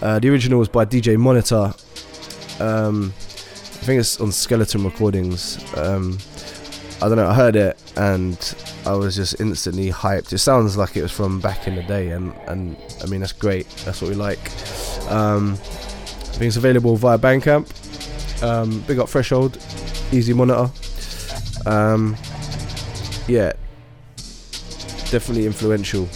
Uh, 0.00 0.18
the 0.18 0.28
original 0.28 0.58
was 0.58 0.68
by 0.68 0.84
DJ 0.84 1.16
Monita. 1.16 1.72
Um, 2.60 3.12
I 3.16 3.84
think 3.84 4.00
it's 4.00 4.20
on 4.20 4.30
Skeleton 4.30 4.84
Recordings. 4.84 5.58
Um, 5.76 6.18
I 7.02 7.08
don't 7.08 7.16
know. 7.16 7.26
I 7.26 7.34
heard 7.34 7.56
it 7.56 7.82
and 7.96 8.54
I 8.86 8.92
was 8.94 9.16
just 9.16 9.40
instantly 9.40 9.90
hyped. 9.90 10.32
It 10.32 10.38
sounds 10.38 10.76
like 10.76 10.96
it 10.96 11.02
was 11.02 11.10
from 11.12 11.40
back 11.40 11.66
in 11.66 11.74
the 11.74 11.82
day, 11.82 12.10
and 12.10 12.32
and 12.46 12.76
I 13.02 13.06
mean 13.06 13.20
that's 13.20 13.32
great. 13.32 13.68
That's 13.84 14.00
what 14.00 14.08
we 14.08 14.14
like. 14.14 14.38
Um, 15.10 15.52
I 15.52 16.34
think 16.34 16.48
it's 16.48 16.56
available 16.56 16.96
via 16.96 17.18
Bandcamp. 17.18 17.81
Um, 18.42 18.80
big 18.88 18.98
up 18.98 19.08
Threshold, 19.08 19.56
Easy 20.10 20.32
Monita. 20.32 20.68
Um, 21.66 22.16
yeah, 23.28 23.52
definitely 25.10 25.46
influential. 25.46 26.08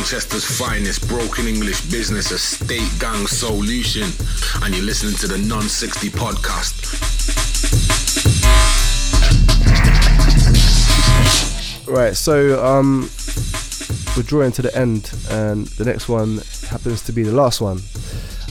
Manchester's 0.00 0.46
finest 0.58 1.06
broken 1.08 1.46
English 1.46 1.82
business 1.90 2.30
estate 2.30 2.90
gang 2.98 3.26
solution, 3.26 4.08
and 4.62 4.74
you're 4.74 4.82
listening 4.82 5.14
to 5.16 5.28
the 5.28 5.36
none60 5.36 6.08
podcast. 6.08 6.80
Right, 11.86 12.16
so 12.16 12.64
um, 12.64 13.10
we're 14.16 14.22
drawing 14.22 14.52
to 14.52 14.62
the 14.62 14.74
end, 14.74 15.12
and 15.28 15.66
the 15.66 15.84
next 15.84 16.08
one 16.08 16.38
happens 16.70 17.02
to 17.02 17.12
be 17.12 17.22
the 17.22 17.32
last 17.32 17.60
one. 17.60 17.80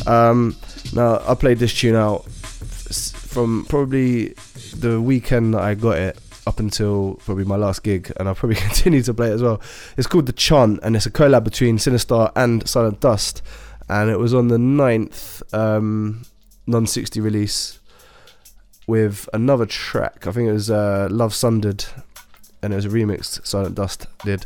Um, 0.06 0.56
now, 0.94 1.20
I 1.28 1.34
played 1.34 1.58
this 1.58 1.74
tune 1.74 1.96
out 1.96 2.26
from 2.30 3.66
probably 3.68 4.36
the 4.76 5.02
weekend 5.02 5.56
that 5.56 5.62
I 5.62 5.74
got 5.74 5.98
it 5.98 6.20
up 6.50 6.60
until 6.60 7.14
probably 7.24 7.46
my 7.46 7.56
last 7.56 7.84
gig, 7.84 8.12
and 8.18 8.28
I'll 8.28 8.36
probably 8.36 8.56
continue 8.68 9.04
to 9.04 9.14
play 9.14 9.30
it 9.30 9.34
as 9.34 9.44
well. 9.44 9.62
It's 9.96 10.08
called 10.08 10.26
The 10.26 10.34
Chant, 10.34 10.80
and 10.82 10.96
it's 10.96 11.06
a 11.06 11.12
collab 11.12 11.44
between 11.44 11.78
Sinistarr 11.78 12.32
and 12.36 12.68
Silent 12.68 13.00
Dust, 13.00 13.44
and 13.88 14.10
it 14.10 14.18
was 14.18 14.34
on 14.34 14.48
the 14.48 14.58
9th 14.58 15.54
um, 15.54 16.24
none60 16.68 17.22
release 17.24 17.80
with 18.88 19.30
another 19.32 19.68
track. 19.68 20.26
I 20.26 20.32
think 20.32 20.50
it 20.50 20.54
was 20.54 20.72
uh, 20.72 21.08
Love 21.12 21.36
Sundered, 21.36 21.86
and 22.64 22.74
it 22.74 22.76
was 22.76 22.86
a 22.86 22.90
remix 22.90 23.46
Silent 23.46 23.76
Dust 23.76 24.08
did, 24.26 24.44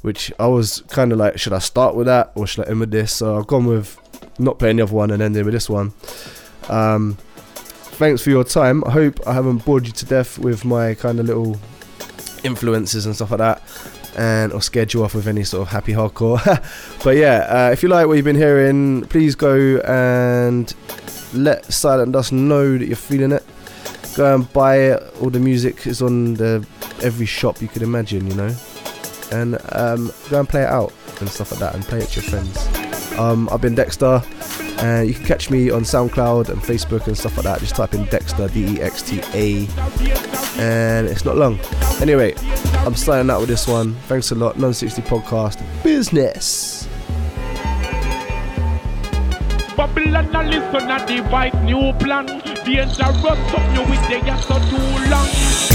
which 0.00 0.32
I 0.38 0.46
was 0.46 0.82
kind 0.88 1.12
of 1.12 1.18
like, 1.18 1.38
should 1.38 1.52
I 1.52 1.58
start 1.58 1.94
with 1.94 2.06
that 2.06 2.32
or 2.34 2.46
should 2.46 2.66
I 2.66 2.70
end 2.70 2.80
with 2.80 2.90
this? 2.90 3.12
So 3.12 3.36
I've 3.36 3.46
gone 3.46 3.66
with 3.66 3.98
not 4.38 4.58
playing 4.58 4.76
the 4.76 4.84
other 4.84 4.94
one 4.94 5.10
and 5.10 5.22
ending 5.22 5.44
with 5.44 5.52
this 5.52 5.68
one. 5.68 5.92
Um, 6.70 7.18
thanks 7.92 8.22
for 8.22 8.30
your 8.30 8.44
time. 8.44 8.82
I 8.84 8.90
hope 8.90 9.26
I 9.26 9.32
haven't 9.32 9.64
bored 9.64 9.86
you 9.86 9.92
to 9.92 10.06
death 10.06 10.38
with 10.38 10.64
my 10.64 10.94
kind 10.94 11.20
of 11.20 11.26
little 11.26 11.56
influences 12.44 13.06
and 13.06 13.14
stuff 13.14 13.30
like 13.30 13.38
that. 13.38 13.62
And 14.16 14.52
or 14.52 14.60
scared 14.60 14.92
you 14.92 15.04
off 15.04 15.14
with 15.14 15.26
any 15.26 15.44
sort 15.44 15.62
of 15.62 15.68
happy 15.68 15.92
hardcore. 15.92 16.42
but 17.04 17.16
yeah, 17.16 17.46
uh, 17.48 17.70
if 17.72 17.82
you 17.82 17.88
like 17.88 18.06
what 18.06 18.14
you've 18.14 18.24
been 18.24 18.36
hearing, 18.36 19.02
please 19.06 19.34
go 19.34 19.78
and 19.80 20.74
let 21.32 21.64
Silent 21.72 22.12
Dust 22.12 22.32
know 22.32 22.76
that 22.76 22.86
you're 22.86 22.96
feeling 22.96 23.32
it. 23.32 23.44
Go 24.14 24.34
and 24.34 24.52
buy 24.52 24.76
it. 24.76 25.02
All 25.20 25.30
the 25.30 25.40
music 25.40 25.86
is 25.86 26.02
on 26.02 26.34
the 26.34 26.66
every 27.02 27.26
shop 27.26 27.62
you 27.62 27.68
could 27.68 27.82
imagine, 27.82 28.26
you 28.26 28.34
know. 28.34 28.54
And 29.30 29.58
um, 29.70 30.12
go 30.28 30.40
and 30.40 30.48
play 30.48 30.62
it 30.62 30.68
out 30.68 30.92
and 31.20 31.28
stuff 31.28 31.52
like 31.52 31.60
that, 31.60 31.74
and 31.74 31.82
play 31.84 32.00
it 32.00 32.08
to 32.10 32.20
your 32.20 32.28
friends. 32.30 32.81
Um, 33.18 33.48
I've 33.50 33.60
been 33.60 33.74
Dexta, 33.74 34.22
and 34.82 35.08
you 35.08 35.14
can 35.14 35.24
catch 35.24 35.50
me 35.50 35.70
on 35.70 35.82
SoundCloud 35.82 36.48
and 36.48 36.60
Facebook 36.60 37.06
and 37.06 37.16
stuff 37.16 37.36
like 37.36 37.44
that. 37.44 37.60
Just 37.60 37.76
type 37.76 37.94
in 37.94 38.04
Dexta, 38.06 38.52
D 38.52 38.76
E 38.76 38.82
X 38.82 39.02
T 39.02 39.20
A, 39.34 39.66
and 40.60 41.06
it's 41.06 41.24
not 41.24 41.36
long. 41.36 41.58
Anyway, 42.00 42.34
I'm 42.78 42.94
signing 42.94 43.30
out 43.30 43.40
with 43.40 43.48
this 43.48 43.68
one. 43.68 43.94
Thanks 44.08 44.30
a 44.30 44.34
lot. 44.34 44.56
none60 44.56 45.02
podcast 45.02 45.62
business. 45.82 46.88
Babylon 49.76 50.30
listen 50.50 50.90
a 50.90 51.06
devise 51.06 51.54
new 51.64 51.92
plan. 51.94 52.28
You 52.66 52.84
with 53.84 54.08
the 54.08 54.20
too 54.70 55.10
long. 55.10 55.71